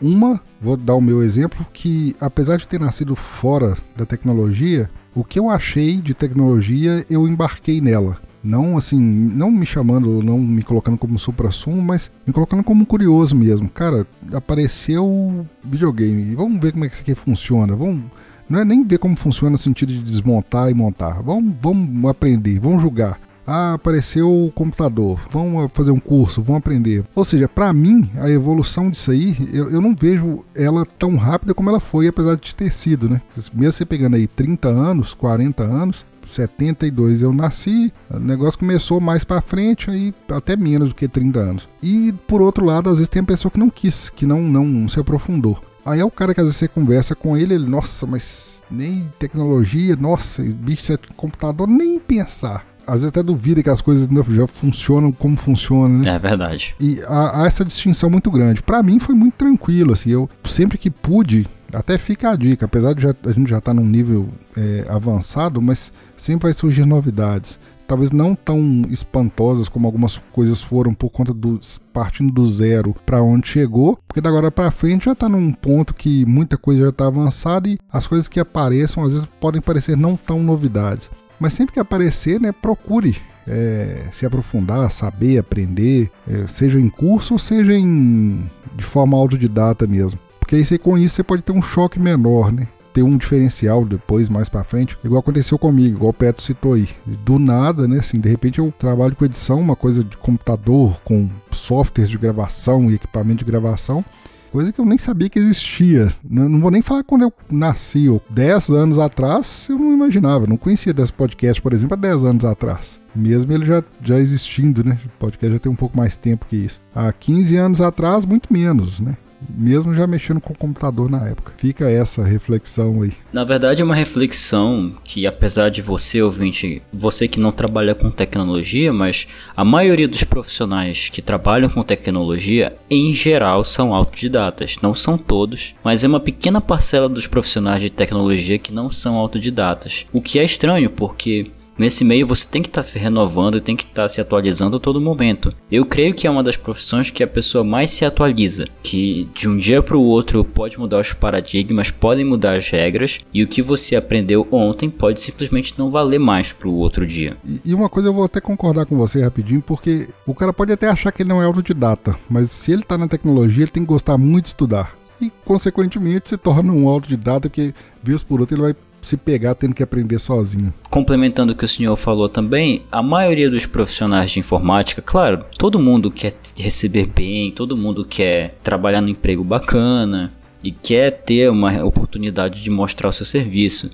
Uma, 0.00 0.40
vou 0.60 0.76
dar 0.76 0.94
o 0.94 1.00
meu 1.00 1.22
exemplo, 1.22 1.66
que 1.72 2.14
apesar 2.20 2.56
de 2.56 2.68
ter 2.68 2.78
nascido 2.78 3.16
fora 3.16 3.76
da 3.96 4.06
tecnologia, 4.06 4.88
o 5.14 5.24
que 5.24 5.38
eu 5.38 5.50
achei 5.50 5.96
de 5.96 6.14
tecnologia, 6.14 7.04
eu 7.10 7.26
embarquei 7.26 7.80
nela. 7.80 8.18
Não 8.42 8.78
assim, 8.78 9.00
não 9.00 9.50
me 9.50 9.66
chamando, 9.66 10.22
não 10.22 10.38
me 10.38 10.62
colocando 10.62 10.96
como 10.96 11.18
supra-sumo, 11.18 11.82
mas 11.82 12.10
me 12.24 12.32
colocando 12.32 12.62
como 12.62 12.86
curioso 12.86 13.34
mesmo. 13.34 13.68
Cara, 13.68 14.06
apareceu 14.32 15.44
videogame, 15.64 16.34
vamos 16.36 16.60
ver 16.60 16.72
como 16.72 16.84
é 16.84 16.88
que 16.88 16.94
isso 16.94 17.02
aqui 17.02 17.14
funciona, 17.16 17.74
vamos 17.74 18.04
não 18.48 18.60
é 18.60 18.64
nem 18.64 18.82
ver 18.82 18.98
como 18.98 19.14
funciona 19.14 19.50
no 19.50 19.58
sentido 19.58 19.92
de 19.92 20.00
desmontar 20.00 20.70
e 20.70 20.74
montar. 20.74 21.20
Vamos, 21.22 21.54
vamos 21.60 22.10
aprender, 22.10 22.58
vamos 22.58 22.80
julgar. 22.80 23.20
Ah, 23.50 23.72
apareceu 23.72 24.30
o 24.30 24.52
computador, 24.52 25.18
vamos 25.30 25.72
fazer 25.72 25.90
um 25.90 25.98
curso, 25.98 26.42
vamos 26.42 26.58
aprender. 26.58 27.02
Ou 27.14 27.24
seja, 27.24 27.48
para 27.48 27.72
mim, 27.72 28.10
a 28.16 28.28
evolução 28.28 28.90
disso 28.90 29.10
aí, 29.10 29.34
eu, 29.50 29.70
eu 29.70 29.80
não 29.80 29.96
vejo 29.96 30.44
ela 30.54 30.84
tão 30.84 31.16
rápida 31.16 31.54
como 31.54 31.70
ela 31.70 31.80
foi, 31.80 32.08
apesar 32.08 32.36
de 32.36 32.54
ter 32.54 32.70
sido, 32.70 33.08
né? 33.08 33.22
Mesmo 33.54 33.72
você 33.72 33.86
pegando 33.86 34.16
aí 34.16 34.26
30 34.26 34.68
anos, 34.68 35.14
40 35.14 35.62
anos, 35.62 36.04
72 36.26 37.22
eu 37.22 37.32
nasci, 37.32 37.90
o 38.10 38.18
negócio 38.18 38.58
começou 38.58 39.00
mais 39.00 39.24
para 39.24 39.40
frente, 39.40 39.90
aí 39.90 40.14
até 40.28 40.54
menos 40.54 40.90
do 40.90 40.94
que 40.94 41.08
30 41.08 41.38
anos. 41.38 41.68
E 41.82 42.12
por 42.26 42.42
outro 42.42 42.66
lado, 42.66 42.90
às 42.90 42.98
vezes 42.98 43.08
tem 43.08 43.22
a 43.22 43.24
pessoa 43.24 43.50
que 43.50 43.58
não 43.58 43.70
quis, 43.70 44.10
que 44.10 44.26
não, 44.26 44.42
não 44.42 44.86
se 44.90 45.00
aprofundou. 45.00 45.58
Aí 45.86 46.00
é 46.00 46.04
o 46.04 46.10
cara 46.10 46.34
que 46.34 46.40
às 46.40 46.44
vezes 46.48 46.58
você 46.58 46.68
conversa 46.68 47.14
com 47.14 47.34
ele, 47.34 47.54
ele, 47.54 47.66
nossa, 47.66 48.06
mas 48.06 48.62
nem 48.70 49.10
tecnologia, 49.18 49.96
nossa, 49.96 50.42
bicho, 50.42 50.92
é 50.92 50.98
computador, 51.16 51.66
nem 51.66 51.98
pensar. 51.98 52.66
Às 52.88 53.00
vezes 53.00 53.08
até 53.08 53.22
duvida 53.22 53.62
que 53.62 53.70
as 53.70 53.80
coisas 53.80 54.08
já 54.30 54.46
funcionam 54.46 55.12
como 55.12 55.36
funcionam, 55.36 55.98
né? 55.98 56.14
É 56.14 56.18
verdade. 56.18 56.74
E 56.80 57.00
há, 57.06 57.42
há 57.42 57.46
essa 57.46 57.64
distinção 57.64 58.08
muito 58.08 58.30
grande. 58.30 58.62
Para 58.62 58.82
mim 58.82 58.98
foi 58.98 59.14
muito 59.14 59.34
tranquilo, 59.34 59.92
assim, 59.92 60.10
eu 60.10 60.28
sempre 60.44 60.78
que 60.78 60.90
pude, 60.90 61.46
até 61.72 61.98
fica 61.98 62.30
a 62.30 62.36
dica, 62.36 62.64
apesar 62.64 62.94
de 62.94 63.02
já, 63.02 63.14
a 63.24 63.30
gente 63.30 63.50
já 63.50 63.58
estar 63.58 63.72
tá 63.72 63.74
num 63.74 63.86
nível 63.86 64.28
é, 64.56 64.86
avançado, 64.88 65.60
mas 65.60 65.92
sempre 66.16 66.44
vai 66.44 66.52
surgir 66.52 66.84
novidades 66.84 67.58
talvez 67.88 68.10
não 68.12 68.34
tão 68.34 68.82
espantosas 68.90 69.66
como 69.66 69.86
algumas 69.86 70.18
coisas 70.30 70.60
foram 70.60 70.92
por 70.92 71.08
conta 71.08 71.32
do 71.32 71.58
partindo 71.90 72.30
do 72.30 72.46
zero 72.46 72.94
para 73.06 73.22
onde 73.22 73.48
chegou, 73.48 73.98
porque 74.06 74.20
da 74.20 74.28
agora 74.28 74.50
para 74.50 74.70
frente 74.70 75.06
já 75.06 75.12
está 75.12 75.26
num 75.26 75.50
ponto 75.50 75.94
que 75.94 76.26
muita 76.26 76.58
coisa 76.58 76.82
já 76.82 76.88
está 76.90 77.06
avançada 77.06 77.66
e 77.66 77.78
as 77.90 78.06
coisas 78.06 78.28
que 78.28 78.38
apareçam 78.38 79.02
às 79.02 79.14
vezes 79.14 79.28
podem 79.40 79.62
parecer 79.62 79.96
não 79.96 80.18
tão 80.18 80.42
novidades. 80.42 81.10
Mas 81.38 81.52
sempre 81.52 81.72
que 81.72 81.80
aparecer, 81.80 82.40
né, 82.40 82.52
procure 82.52 83.16
é, 83.46 84.08
se 84.12 84.26
aprofundar, 84.26 84.90
saber, 84.90 85.38
aprender, 85.38 86.10
é, 86.28 86.46
seja 86.46 86.78
em 86.78 86.88
curso 86.88 87.34
ou 87.34 87.38
seja 87.38 87.72
em 87.72 88.48
de 88.74 88.84
forma 88.84 89.16
autodidata 89.16 89.86
mesmo. 89.86 90.18
Porque 90.38 90.54
aí 90.54 90.64
você, 90.64 90.78
com 90.78 90.96
isso 90.96 91.16
você 91.16 91.22
pode 91.22 91.42
ter 91.42 91.52
um 91.52 91.62
choque 91.62 91.98
menor, 91.98 92.52
né? 92.52 92.68
ter 92.98 93.02
um 93.02 93.16
diferencial 93.16 93.84
depois, 93.84 94.28
mais 94.28 94.48
para 94.48 94.64
frente, 94.64 94.98
igual 95.04 95.20
aconteceu 95.20 95.56
comigo, 95.56 95.96
igual 95.96 96.10
o 96.10 96.14
Petro 96.14 96.42
citou 96.42 96.72
aí. 96.72 96.88
Do 97.06 97.38
nada, 97.38 97.86
né, 97.86 97.98
assim, 97.98 98.18
de 98.18 98.28
repente 98.28 98.58
eu 98.58 98.72
trabalho 98.76 99.14
com 99.14 99.24
edição, 99.24 99.60
uma 99.60 99.76
coisa 99.76 100.02
de 100.02 100.16
computador, 100.16 101.00
com 101.04 101.28
softwares 101.52 102.10
de 102.10 102.18
gravação 102.18 102.90
e 102.90 102.94
equipamento 102.94 103.44
de 103.44 103.44
gravação, 103.44 104.04
coisa 104.50 104.72
que 104.72 104.80
eu 104.80 104.84
nem 104.84 104.98
sabia 104.98 105.28
que 105.28 105.38
existia. 105.38 106.12
Não 106.28 106.60
vou 106.60 106.70
nem 106.70 106.82
falar 106.82 107.04
quando 107.04 107.22
eu 107.22 107.32
nasci, 107.50 108.08
ou 108.08 108.22
10 108.30 108.70
anos 108.70 108.98
atrás, 108.98 109.66
eu 109.68 109.78
não 109.78 109.92
imaginava, 109.92 110.46
não 110.46 110.56
conhecia 110.56 110.92
desse 110.92 111.12
podcast, 111.12 111.60
por 111.60 111.72
exemplo, 111.72 111.94
há 111.94 112.00
10 112.00 112.24
anos 112.24 112.44
atrás. 112.44 113.00
Mesmo 113.14 113.52
ele 113.52 113.64
já, 113.64 113.82
já 114.02 114.18
existindo, 114.18 114.84
né? 114.84 114.98
O 115.04 115.08
podcast 115.18 115.54
já 115.54 115.58
tem 115.58 115.72
um 115.72 115.76
pouco 115.76 115.96
mais 115.96 116.16
tempo 116.16 116.46
que 116.48 116.56
isso. 116.56 116.80
Há 116.94 117.12
15 117.12 117.56
anos 117.56 117.80
atrás, 117.80 118.24
muito 118.24 118.52
menos, 118.52 119.00
né? 119.00 119.16
Mesmo 119.48 119.94
já 119.94 120.06
mexendo 120.06 120.40
com 120.40 120.52
o 120.52 120.58
computador 120.58 121.10
na 121.10 121.28
época. 121.28 121.52
Fica 121.56 121.90
essa 121.90 122.24
reflexão 122.24 123.02
aí. 123.02 123.12
Na 123.32 123.44
verdade, 123.44 123.82
é 123.82 123.84
uma 123.84 123.94
reflexão 123.94 124.94
que, 125.04 125.26
apesar 125.26 125.70
de 125.70 125.82
você, 125.82 126.22
ouvinte, 126.22 126.82
você 126.92 127.28
que 127.28 127.40
não 127.40 127.52
trabalha 127.52 127.94
com 127.94 128.10
tecnologia, 128.10 128.92
mas 128.92 129.26
a 129.56 129.64
maioria 129.64 130.08
dos 130.08 130.24
profissionais 130.24 131.08
que 131.08 131.22
trabalham 131.22 131.68
com 131.68 131.82
tecnologia, 131.82 132.74
em 132.90 133.12
geral, 133.12 133.64
são 133.64 133.94
autodidatas. 133.94 134.76
Não 134.82 134.94
são 134.94 135.16
todos, 135.18 135.74
mas 135.84 136.04
é 136.04 136.08
uma 136.08 136.20
pequena 136.20 136.60
parcela 136.60 137.08
dos 137.08 137.26
profissionais 137.26 137.82
de 137.82 137.90
tecnologia 137.90 138.58
que 138.58 138.72
não 138.72 138.90
são 138.90 139.16
autodidatas. 139.16 140.06
O 140.12 140.20
que 140.20 140.38
é 140.38 140.44
estranho, 140.44 140.90
porque 140.90 141.50
Nesse 141.78 142.04
meio 142.04 142.26
você 142.26 142.46
tem 142.46 142.60
que 142.60 142.68
estar 142.68 142.82
tá 142.82 142.88
se 142.88 142.98
renovando 142.98 143.56
e 143.56 143.60
tem 143.60 143.76
que 143.76 143.84
estar 143.84 144.02
tá 144.02 144.08
se 144.08 144.20
atualizando 144.20 144.76
a 144.76 144.80
todo 144.80 145.00
momento. 145.00 145.50
Eu 145.70 145.86
creio 145.86 146.12
que 146.12 146.26
é 146.26 146.30
uma 146.30 146.42
das 146.42 146.56
profissões 146.56 147.10
que 147.10 147.22
a 147.22 147.26
pessoa 147.26 147.62
mais 147.62 147.90
se 147.90 148.04
atualiza, 148.04 148.64
que 148.82 149.28
de 149.32 149.48
um 149.48 149.56
dia 149.56 149.80
para 149.80 149.96
o 149.96 150.02
outro 150.02 150.44
pode 150.44 150.78
mudar 150.78 151.00
os 151.00 151.12
paradigmas, 151.12 151.90
podem 151.90 152.24
mudar 152.24 152.56
as 152.56 152.68
regras 152.68 153.20
e 153.32 153.44
o 153.44 153.46
que 153.46 153.62
você 153.62 153.94
aprendeu 153.94 154.46
ontem 154.50 154.90
pode 154.90 155.22
simplesmente 155.22 155.74
não 155.78 155.88
valer 155.88 156.18
mais 156.18 156.52
para 156.52 156.68
o 156.68 156.74
outro 156.74 157.06
dia. 157.06 157.36
E, 157.46 157.70
e 157.70 157.74
uma 157.74 157.88
coisa 157.88 158.08
eu 158.08 158.14
vou 158.14 158.24
até 158.24 158.40
concordar 158.40 158.84
com 158.86 158.96
você 158.96 159.22
rapidinho, 159.22 159.62
porque 159.62 160.08
o 160.26 160.34
cara 160.34 160.52
pode 160.52 160.72
até 160.72 160.88
achar 160.88 161.12
que 161.12 161.22
ele 161.22 161.28
não 161.28 161.40
é 161.40 161.46
autodidata, 161.46 162.16
mas 162.28 162.50
se 162.50 162.72
ele 162.72 162.82
está 162.82 162.98
na 162.98 163.06
tecnologia, 163.06 163.62
ele 163.62 163.70
tem 163.70 163.84
que 163.84 163.88
gostar 163.88 164.18
muito 164.18 164.44
de 164.44 164.48
estudar 164.48 164.98
e, 165.20 165.30
consequentemente, 165.44 166.28
se 166.28 166.36
torna 166.36 166.72
um 166.72 166.88
autodidata, 166.88 167.48
porque, 167.48 167.74
vez 168.02 168.22
por 168.22 168.40
outra, 168.40 168.54
ele 168.54 168.62
vai 168.62 168.76
se 169.00 169.16
pegar 169.16 169.54
tendo 169.54 169.74
que 169.74 169.82
aprender 169.82 170.18
sozinho. 170.18 170.72
Complementando 170.90 171.52
o 171.52 171.56
que 171.56 171.64
o 171.64 171.68
senhor 171.68 171.96
falou 171.96 172.28
também, 172.28 172.82
a 172.90 173.02
maioria 173.02 173.50
dos 173.50 173.66
profissionais 173.66 174.30
de 174.30 174.40
informática, 174.40 175.00
claro, 175.00 175.44
todo 175.56 175.78
mundo 175.78 176.10
quer 176.10 176.34
receber 176.56 177.06
bem, 177.06 177.50
todo 177.50 177.76
mundo 177.76 178.04
quer 178.04 178.56
trabalhar 178.62 179.00
no 179.00 179.08
emprego 179.08 179.44
bacana 179.44 180.32
e 180.62 180.72
quer 180.72 181.10
ter 181.10 181.50
uma 181.50 181.84
oportunidade 181.84 182.62
de 182.62 182.70
mostrar 182.70 183.08
o 183.08 183.12
seu 183.12 183.24
serviço, 183.24 183.90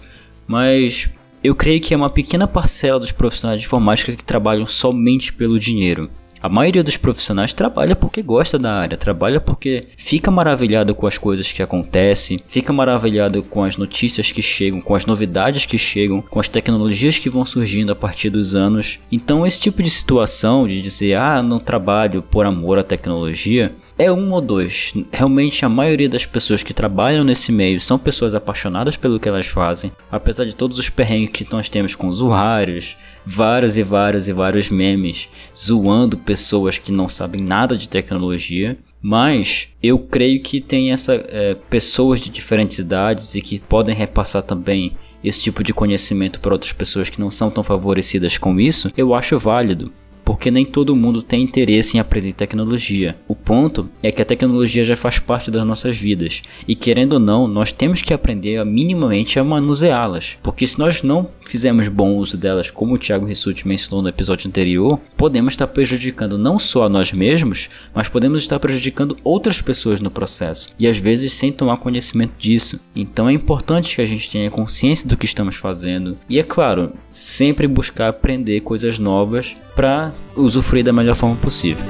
mas 0.46 1.10
eu 1.42 1.54
creio 1.54 1.80
que 1.80 1.92
é 1.92 1.96
uma 1.96 2.08
pequena 2.08 2.48
parcela 2.48 2.98
dos 2.98 3.12
profissionais 3.12 3.60
de 3.60 3.66
informática 3.66 4.16
que 4.16 4.24
trabalham 4.24 4.66
somente 4.66 5.32
pelo 5.32 5.60
dinheiro. 5.60 6.10
A 6.44 6.48
maioria 6.50 6.84
dos 6.84 6.98
profissionais 6.98 7.54
trabalha 7.54 7.96
porque 7.96 8.20
gosta 8.20 8.58
da 8.58 8.74
área, 8.74 8.98
trabalha 8.98 9.40
porque 9.40 9.84
fica 9.96 10.30
maravilhado 10.30 10.94
com 10.94 11.06
as 11.06 11.16
coisas 11.16 11.50
que 11.50 11.62
acontecem, 11.62 12.38
fica 12.46 12.70
maravilhado 12.70 13.42
com 13.42 13.64
as 13.64 13.78
notícias 13.78 14.30
que 14.30 14.42
chegam, 14.42 14.78
com 14.78 14.94
as 14.94 15.06
novidades 15.06 15.64
que 15.64 15.78
chegam, 15.78 16.20
com 16.20 16.38
as 16.38 16.46
tecnologias 16.46 17.18
que 17.18 17.30
vão 17.30 17.46
surgindo 17.46 17.94
a 17.94 17.96
partir 17.96 18.28
dos 18.28 18.54
anos. 18.54 18.98
Então, 19.10 19.46
esse 19.46 19.58
tipo 19.58 19.82
de 19.82 19.88
situação 19.88 20.68
de 20.68 20.82
dizer, 20.82 21.14
ah, 21.14 21.42
não 21.42 21.58
trabalho 21.58 22.20
por 22.20 22.44
amor 22.44 22.78
à 22.78 22.84
tecnologia, 22.84 23.74
é 23.96 24.12
um 24.12 24.30
ou 24.30 24.42
dois. 24.42 24.92
Realmente 25.10 25.64
a 25.64 25.68
maioria 25.70 26.10
das 26.10 26.26
pessoas 26.26 26.62
que 26.62 26.74
trabalham 26.74 27.24
nesse 27.24 27.50
meio 27.50 27.80
são 27.80 27.98
pessoas 27.98 28.34
apaixonadas 28.34 28.98
pelo 28.98 29.18
que 29.18 29.30
elas 29.30 29.46
fazem, 29.46 29.92
apesar 30.12 30.44
de 30.44 30.54
todos 30.54 30.78
os 30.78 30.90
perrengues 30.90 31.30
que 31.30 31.50
nós 31.50 31.70
temos 31.70 31.94
com 31.94 32.08
usuários, 32.08 32.96
vários 33.26 33.76
e 33.76 33.82
vários 33.82 34.28
e 34.28 34.32
vários 34.32 34.70
memes 34.70 35.28
zoando 35.56 36.16
pessoas 36.16 36.78
que 36.78 36.92
não 36.92 37.08
sabem 37.08 37.42
nada 37.42 37.76
de 37.76 37.88
tecnologia. 37.88 38.76
Mas 39.00 39.68
eu 39.82 39.98
creio 39.98 40.42
que 40.42 40.62
tem 40.62 40.90
essa 40.90 41.14
é, 41.28 41.54
pessoas 41.68 42.20
de 42.20 42.30
diferentes 42.30 42.78
idades 42.78 43.34
e 43.34 43.42
que 43.42 43.58
podem 43.58 43.94
repassar 43.94 44.42
também 44.42 44.92
esse 45.22 45.42
tipo 45.42 45.64
de 45.64 45.72
conhecimento 45.72 46.38
para 46.38 46.52
outras 46.52 46.72
pessoas 46.72 47.08
que 47.08 47.20
não 47.20 47.30
são 47.30 47.50
tão 47.50 47.62
favorecidas 47.62 48.36
com 48.36 48.60
isso, 48.60 48.90
eu 48.96 49.14
acho 49.14 49.38
válido 49.38 49.90
porque 50.24 50.50
nem 50.50 50.64
todo 50.64 50.96
mundo 50.96 51.22
tem 51.22 51.42
interesse 51.42 51.96
em 51.96 52.00
aprender 52.00 52.32
tecnologia. 52.32 53.16
O 53.28 53.34
ponto 53.34 53.88
é 54.02 54.10
que 54.10 54.22
a 54.22 54.24
tecnologia 54.24 54.84
já 54.84 54.96
faz 54.96 55.18
parte 55.18 55.50
das 55.50 55.66
nossas 55.66 55.96
vidas 55.96 56.42
e 56.66 56.74
querendo 56.74 57.14
ou 57.14 57.20
não, 57.20 57.46
nós 57.46 57.72
temos 57.72 58.00
que 58.00 58.14
aprender 58.14 58.64
minimamente 58.64 59.38
a 59.38 59.44
manuseá-las, 59.44 60.38
porque 60.42 60.66
se 60.66 60.78
nós 60.78 61.02
não 61.02 61.28
fizermos 61.46 61.88
bom 61.88 62.16
uso 62.16 62.36
delas, 62.36 62.70
como 62.70 62.94
o 62.94 62.98
Thiago 62.98 63.26
Rissuti 63.26 63.68
mencionou 63.68 64.02
no 64.02 64.08
episódio 64.08 64.48
anterior, 64.48 64.98
podemos 65.16 65.52
estar 65.52 65.66
prejudicando 65.66 66.38
não 66.38 66.58
só 66.58 66.84
a 66.84 66.88
nós 66.88 67.12
mesmos, 67.12 67.68
mas 67.94 68.08
podemos 68.08 68.40
estar 68.40 68.58
prejudicando 68.58 69.16
outras 69.22 69.60
pessoas 69.60 70.00
no 70.00 70.10
processo 70.10 70.74
e 70.78 70.86
às 70.86 70.98
vezes 70.98 71.32
sem 71.32 71.52
tomar 71.52 71.76
conhecimento 71.78 72.32
disso. 72.38 72.80
Então 72.94 73.28
é 73.28 73.32
importante 73.32 73.96
que 73.96 74.02
a 74.02 74.06
gente 74.06 74.30
tenha 74.30 74.50
consciência 74.50 75.08
do 75.08 75.16
que 75.16 75.26
estamos 75.26 75.56
fazendo 75.56 76.16
e 76.28 76.38
é 76.38 76.42
claro, 76.42 76.92
sempre 77.10 77.66
buscar 77.66 78.08
aprender 78.08 78.60
coisas 78.60 78.98
novas 78.98 79.56
para 79.74 80.13
usufruir 80.36 80.84
da 80.84 80.92
melhor 80.92 81.14
forma 81.14 81.36
possível. 81.36 81.84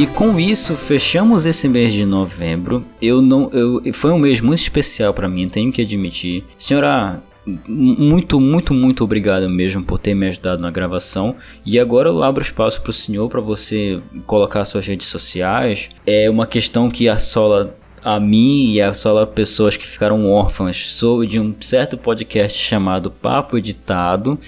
E 0.00 0.06
com 0.06 0.40
isso 0.40 0.76
fechamos 0.76 1.44
esse 1.44 1.68
mês 1.68 1.92
de 1.92 2.06
novembro. 2.06 2.82
Eu 3.02 3.20
não, 3.20 3.50
eu, 3.52 3.82
foi 3.92 4.10
um 4.10 4.18
mês 4.18 4.40
muito 4.40 4.60
especial 4.60 5.12
para 5.12 5.28
mim, 5.28 5.46
tenho 5.46 5.70
que 5.70 5.82
admitir. 5.82 6.42
Senhora, 6.56 7.22
muito, 7.68 8.40
muito, 8.40 8.72
muito 8.72 9.04
obrigado 9.04 9.46
mesmo 9.50 9.84
por 9.84 9.98
ter 9.98 10.14
me 10.14 10.26
ajudado 10.28 10.62
na 10.62 10.70
gravação. 10.70 11.36
E 11.66 11.78
agora 11.78 12.08
eu 12.08 12.22
abro 12.22 12.42
espaço 12.42 12.80
para 12.80 12.88
o 12.88 12.94
senhor 12.94 13.28
para 13.28 13.42
você 13.42 14.00
colocar 14.26 14.64
suas 14.64 14.86
redes 14.86 15.06
sociais. 15.06 15.90
É 16.06 16.30
uma 16.30 16.46
questão 16.46 16.90
que 16.90 17.06
assola 17.06 17.76
a 18.02 18.18
mim 18.18 18.72
e 18.72 18.80
a 18.80 18.94
só 18.94 19.24
pessoas 19.26 19.76
que 19.76 19.86
ficaram 19.86 20.30
órfãs 20.30 20.92
soube 20.92 21.26
de 21.26 21.38
um 21.38 21.54
certo 21.60 21.96
podcast 21.98 22.58
chamado 22.58 23.10
Papo 23.10 23.58
Editado. 23.58 24.38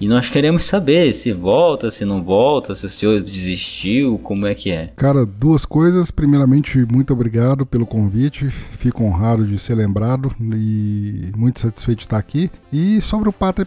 E 0.00 0.06
nós 0.06 0.30
queremos 0.30 0.64
saber 0.64 1.12
se 1.12 1.32
volta, 1.32 1.90
se 1.90 2.04
não 2.04 2.22
volta, 2.22 2.72
se 2.72 2.86
o 2.86 2.88
senhor 2.88 3.20
desistiu, 3.20 4.16
como 4.22 4.46
é 4.46 4.54
que 4.54 4.70
é. 4.70 4.92
Cara, 4.94 5.26
duas 5.26 5.64
coisas. 5.64 6.12
Primeiramente, 6.12 6.86
muito 6.90 7.12
obrigado 7.12 7.66
pelo 7.66 7.84
convite. 7.84 8.48
Fico 8.48 9.02
honrado 9.02 9.44
de 9.44 9.58
ser 9.58 9.74
lembrado 9.74 10.30
e 10.40 11.32
muito 11.36 11.58
satisfeito 11.58 11.98
de 11.98 12.04
estar 12.04 12.18
aqui. 12.18 12.48
E 12.72 13.00
sobre 13.00 13.28
o 13.28 13.32
pato, 13.32 13.66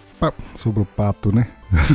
sobre 0.56 0.82
o 0.82 0.86
pato, 0.86 1.36
né? 1.36 1.48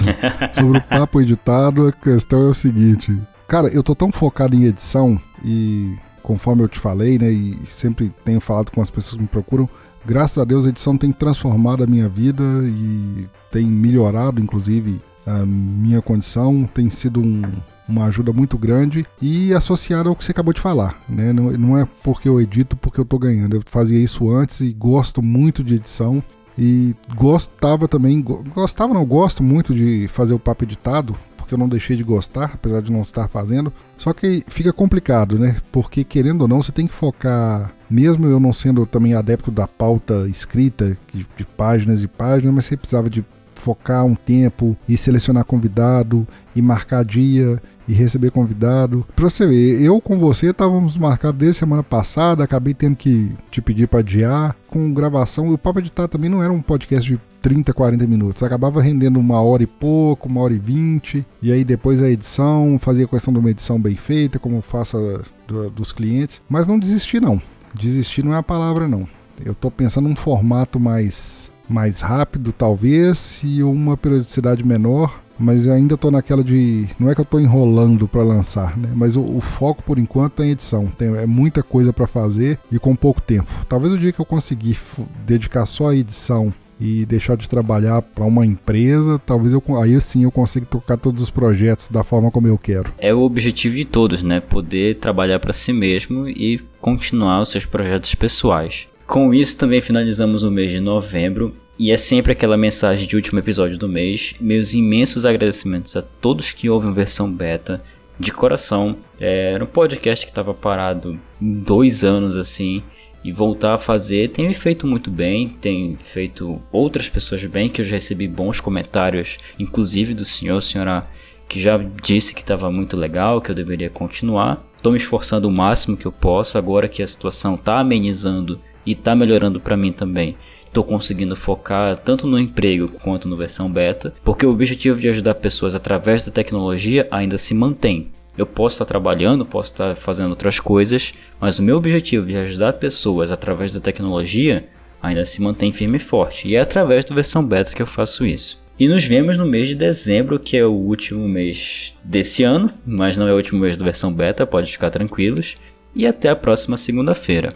sobre 0.52 0.78
o 0.78 0.82
papo 0.82 1.20
editado, 1.20 1.88
a 1.88 1.92
questão 1.92 2.46
é 2.46 2.50
o 2.50 2.54
seguinte. 2.54 3.16
Cara, 3.48 3.68
eu 3.68 3.82
tô 3.82 3.94
tão 3.94 4.12
focado 4.12 4.54
em 4.54 4.64
edição 4.64 5.18
e 5.42 5.94
conforme 6.26 6.64
eu 6.64 6.68
te 6.68 6.80
falei, 6.80 7.20
né, 7.20 7.30
e 7.30 7.56
sempre 7.68 8.12
tenho 8.24 8.40
falado 8.40 8.72
com 8.72 8.82
as 8.82 8.90
pessoas 8.90 9.14
que 9.14 9.22
me 9.22 9.28
procuram, 9.28 9.68
graças 10.04 10.36
a 10.38 10.44
Deus 10.44 10.66
a 10.66 10.70
edição 10.70 10.98
tem 10.98 11.12
transformado 11.12 11.84
a 11.84 11.86
minha 11.86 12.08
vida 12.08 12.42
e 12.64 13.28
tem 13.52 13.64
melhorado, 13.64 14.40
inclusive, 14.40 15.00
a 15.24 15.46
minha 15.46 16.02
condição, 16.02 16.68
tem 16.74 16.90
sido 16.90 17.20
um, 17.20 17.42
uma 17.88 18.06
ajuda 18.06 18.32
muito 18.32 18.58
grande 18.58 19.06
e 19.22 19.54
associado 19.54 20.08
ao 20.08 20.16
que 20.16 20.24
você 20.24 20.32
acabou 20.32 20.52
de 20.52 20.60
falar, 20.60 21.00
né? 21.08 21.32
Não, 21.32 21.52
não 21.52 21.78
é 21.78 21.86
porque 22.02 22.28
eu 22.28 22.40
edito 22.40 22.76
porque 22.76 22.98
eu 22.98 23.04
tô 23.04 23.18
ganhando. 23.18 23.54
Eu 23.54 23.62
fazia 23.64 23.98
isso 23.98 24.28
antes 24.28 24.60
e 24.60 24.72
gosto 24.72 25.22
muito 25.22 25.62
de 25.62 25.76
edição 25.76 26.22
e 26.58 26.94
gostava 27.14 27.86
também, 27.86 28.20
gostava 28.22 28.92
não, 28.92 29.04
gosto 29.04 29.42
muito 29.42 29.72
de 29.72 30.08
fazer 30.08 30.34
o 30.34 30.38
papo 30.38 30.64
editado, 30.64 31.14
porque 31.46 31.54
eu 31.54 31.58
não 31.58 31.68
deixei 31.68 31.96
de 31.96 32.02
gostar, 32.02 32.50
apesar 32.54 32.82
de 32.82 32.90
não 32.90 33.02
estar 33.02 33.28
fazendo. 33.28 33.72
Só 33.96 34.12
que 34.12 34.42
fica 34.48 34.72
complicado, 34.72 35.38
né? 35.38 35.56
Porque 35.70 36.02
querendo 36.02 36.42
ou 36.42 36.48
não, 36.48 36.60
você 36.60 36.72
tem 36.72 36.88
que 36.88 36.94
focar, 36.94 37.72
mesmo 37.88 38.26
eu 38.26 38.40
não 38.40 38.52
sendo 38.52 38.84
também 38.84 39.14
adepto 39.14 39.52
da 39.52 39.68
pauta 39.68 40.26
escrita, 40.28 40.98
de, 41.14 41.44
páginas 41.56 42.02
e 42.02 42.08
páginas, 42.08 42.52
mas 42.52 42.64
você 42.64 42.76
precisava 42.76 43.08
de 43.08 43.24
focar 43.54 44.04
um 44.04 44.14
tempo 44.14 44.76
e 44.88 44.96
selecionar 44.96 45.44
convidado 45.44 46.26
e 46.54 46.60
marcar 46.60 47.04
dia 47.04 47.62
e 47.88 47.92
receber 47.92 48.32
convidado. 48.32 49.06
Pra 49.14 49.30
você 49.30 49.46
ver, 49.46 49.80
eu 49.80 50.00
com 50.00 50.18
você 50.18 50.50
estávamos 50.50 50.98
marcados 50.98 51.38
desde 51.38 51.60
semana 51.60 51.82
passada, 51.82 52.42
acabei 52.42 52.74
tendo 52.74 52.96
que 52.96 53.32
te 53.52 53.62
pedir 53.62 53.86
para 53.86 54.00
adiar. 54.00 54.56
Com 54.68 54.92
gravação, 54.92 55.46
e 55.46 55.54
o 55.54 55.58
Papo 55.58 55.78
Editar 55.78 56.08
também 56.08 56.28
não 56.28 56.42
era 56.42 56.52
um 56.52 56.60
podcast 56.60 57.10
de 57.10 57.18
30, 57.46 57.72
40 57.72 58.08
minutos. 58.08 58.42
Acabava 58.42 58.82
rendendo 58.82 59.20
uma 59.20 59.40
hora 59.40 59.62
e 59.62 59.68
pouco, 59.68 60.28
uma 60.28 60.40
hora 60.40 60.52
e 60.52 60.58
vinte. 60.58 61.24
E 61.40 61.52
aí 61.52 61.62
depois 61.62 62.02
a 62.02 62.10
edição, 62.10 62.76
fazia 62.76 63.06
questão 63.06 63.32
de 63.32 63.38
uma 63.38 63.48
edição 63.48 63.80
bem 63.80 63.94
feita, 63.94 64.36
como 64.36 64.60
faço 64.60 65.22
do, 65.46 65.70
dos 65.70 65.92
clientes. 65.92 66.42
Mas 66.48 66.66
não 66.66 66.76
desisti 66.76 67.20
não. 67.20 67.40
Desistir 67.72 68.24
não 68.24 68.34
é 68.34 68.38
a 68.38 68.42
palavra 68.42 68.88
não. 68.88 69.06
Eu 69.44 69.54
tô 69.54 69.70
pensando 69.70 70.08
num 70.08 70.16
formato 70.16 70.80
mais 70.80 71.52
mais 71.68 72.00
rápido, 72.00 72.52
talvez, 72.52 73.42
e 73.44 73.62
uma 73.62 73.96
periodicidade 73.96 74.66
menor. 74.66 75.22
Mas 75.38 75.68
ainda 75.68 75.94
estou 75.94 76.10
naquela 76.10 76.42
de. 76.42 76.88
Não 76.98 77.10
é 77.10 77.14
que 77.14 77.20
eu 77.20 77.24
estou 77.24 77.38
enrolando 77.38 78.08
para 78.08 78.24
lançar, 78.24 78.76
né? 78.76 78.90
Mas 78.92 79.14
o, 79.14 79.20
o, 79.20 79.40
foco 79.40 79.84
por 79.84 80.00
enquanto 80.00 80.42
é 80.42 80.46
em 80.46 80.50
edição. 80.50 80.86
Tem, 80.98 81.14
é 81.14 81.26
muita 81.26 81.62
coisa 81.62 81.92
para 81.92 82.08
fazer 82.08 82.58
e 82.72 82.78
com 82.78 82.96
pouco 82.96 83.20
tempo. 83.20 83.46
Talvez 83.68 83.92
o 83.92 83.98
dia 83.98 84.10
que 84.10 84.20
eu 84.20 84.24
conseguir 84.24 84.76
dedicar 85.24 85.64
só 85.66 85.90
a 85.90 85.94
edição 85.94 86.52
e 86.80 87.06
deixar 87.06 87.36
de 87.36 87.48
trabalhar 87.48 88.02
para 88.02 88.24
uma 88.24 88.44
empresa, 88.44 89.20
talvez 89.24 89.52
eu 89.52 89.62
aí 89.82 90.00
sim 90.00 90.24
eu 90.24 90.30
consiga 90.30 90.66
tocar 90.66 90.96
todos 90.96 91.22
os 91.22 91.30
projetos 91.30 91.88
da 91.88 92.04
forma 92.04 92.30
como 92.30 92.46
eu 92.46 92.58
quero. 92.58 92.92
É 92.98 93.14
o 93.14 93.20
objetivo 93.20 93.76
de 93.76 93.84
todos, 93.84 94.22
né? 94.22 94.40
Poder 94.40 94.96
trabalhar 94.96 95.38
para 95.38 95.52
si 95.52 95.72
mesmo 95.72 96.28
e 96.28 96.60
continuar 96.80 97.40
os 97.40 97.50
seus 97.50 97.64
projetos 97.64 98.14
pessoais. 98.14 98.86
Com 99.06 99.32
isso 99.32 99.56
também 99.56 99.80
finalizamos 99.80 100.42
o 100.42 100.50
mês 100.50 100.70
de 100.70 100.80
novembro 100.80 101.54
e 101.78 101.92
é 101.92 101.96
sempre 101.96 102.32
aquela 102.32 102.56
mensagem 102.56 103.06
de 103.06 103.16
último 103.16 103.38
episódio 103.38 103.78
do 103.78 103.88
mês. 103.88 104.34
Meus 104.40 104.74
imensos 104.74 105.24
agradecimentos 105.24 105.96
a 105.96 106.02
todos 106.02 106.52
que 106.52 106.68
ouvem 106.68 106.92
versão 106.92 107.30
beta. 107.30 107.82
De 108.18 108.32
coração, 108.32 108.96
é, 109.20 109.52
era 109.52 109.62
um 109.62 109.66
podcast 109.66 110.24
que 110.24 110.30
estava 110.30 110.54
parado 110.54 111.18
dois 111.38 112.02
anos 112.02 112.34
assim 112.34 112.82
e 113.26 113.32
voltar 113.32 113.74
a 113.74 113.78
fazer 113.78 114.30
tem 114.30 114.46
me 114.46 114.54
feito 114.54 114.86
muito 114.86 115.10
bem, 115.10 115.48
tem 115.48 115.96
feito 115.96 116.62
outras 116.70 117.08
pessoas 117.08 117.44
bem, 117.44 117.68
que 117.68 117.80
eu 117.80 117.84
já 117.84 117.96
recebi 117.96 118.28
bons 118.28 118.60
comentários, 118.60 119.36
inclusive 119.58 120.14
do 120.14 120.24
senhor, 120.24 120.60
senhora, 120.60 121.04
que 121.48 121.60
já 121.60 121.76
disse 121.76 122.32
que 122.32 122.40
estava 122.40 122.70
muito 122.70 122.96
legal, 122.96 123.40
que 123.40 123.50
eu 123.50 123.54
deveria 123.54 123.90
continuar. 123.90 124.64
Estou 124.76 124.92
me 124.92 124.98
esforçando 124.98 125.48
o 125.48 125.52
máximo 125.52 125.96
que 125.96 126.06
eu 126.06 126.12
posso, 126.12 126.56
agora 126.56 126.86
que 126.86 127.02
a 127.02 127.06
situação 127.06 127.56
está 127.56 127.80
amenizando 127.80 128.60
e 128.86 128.92
está 128.92 129.12
melhorando 129.16 129.58
para 129.58 129.76
mim 129.76 129.90
também. 129.90 130.36
Estou 130.64 130.84
conseguindo 130.84 131.34
focar 131.34 131.96
tanto 131.96 132.28
no 132.28 132.38
emprego 132.38 132.88
quanto 133.02 133.28
no 133.28 133.36
versão 133.36 133.68
beta, 133.68 134.14
porque 134.22 134.46
o 134.46 134.52
objetivo 134.52 135.00
de 135.00 135.08
ajudar 135.08 135.34
pessoas 135.34 135.74
através 135.74 136.22
da 136.22 136.30
tecnologia 136.30 137.08
ainda 137.10 137.36
se 137.36 137.52
mantém. 137.52 138.12
Eu 138.36 138.46
posso 138.46 138.74
estar 138.74 138.84
trabalhando, 138.84 139.46
posso 139.46 139.72
estar 139.72 139.96
fazendo 139.96 140.30
outras 140.30 140.60
coisas, 140.60 141.14
mas 141.40 141.58
o 141.58 141.62
meu 141.62 141.76
objetivo 141.76 142.26
de 142.26 142.36
ajudar 142.36 142.74
pessoas 142.74 143.30
através 143.30 143.70
da 143.70 143.80
tecnologia 143.80 144.68
ainda 145.02 145.24
se 145.24 145.40
mantém 145.40 145.72
firme 145.72 145.96
e 145.96 146.00
forte, 146.00 146.48
e 146.48 146.56
é 146.56 146.60
através 146.60 147.04
da 147.04 147.14
versão 147.14 147.44
beta 147.44 147.74
que 147.74 147.82
eu 147.82 147.86
faço 147.86 148.26
isso. 148.26 148.60
E 148.78 148.86
nos 148.88 149.04
vemos 149.04 149.38
no 149.38 149.46
mês 149.46 149.68
de 149.68 149.74
dezembro, 149.74 150.38
que 150.38 150.56
é 150.56 150.66
o 150.66 150.72
último 150.72 151.26
mês 151.26 151.94
desse 152.04 152.42
ano, 152.42 152.70
mas 152.84 153.16
não 153.16 153.26
é 153.26 153.32
o 153.32 153.36
último 153.36 153.60
mês 153.60 153.76
da 153.76 153.84
versão 153.84 154.12
beta, 154.12 154.46
pode 154.46 154.70
ficar 154.70 154.90
tranquilos. 154.90 155.56
E 155.94 156.06
até 156.06 156.28
a 156.28 156.36
próxima 156.36 156.76
segunda-feira. 156.76 157.54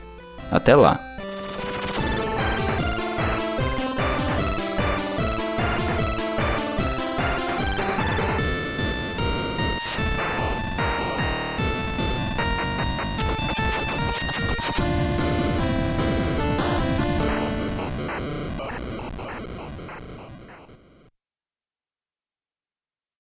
Até 0.50 0.74
lá! 0.74 1.10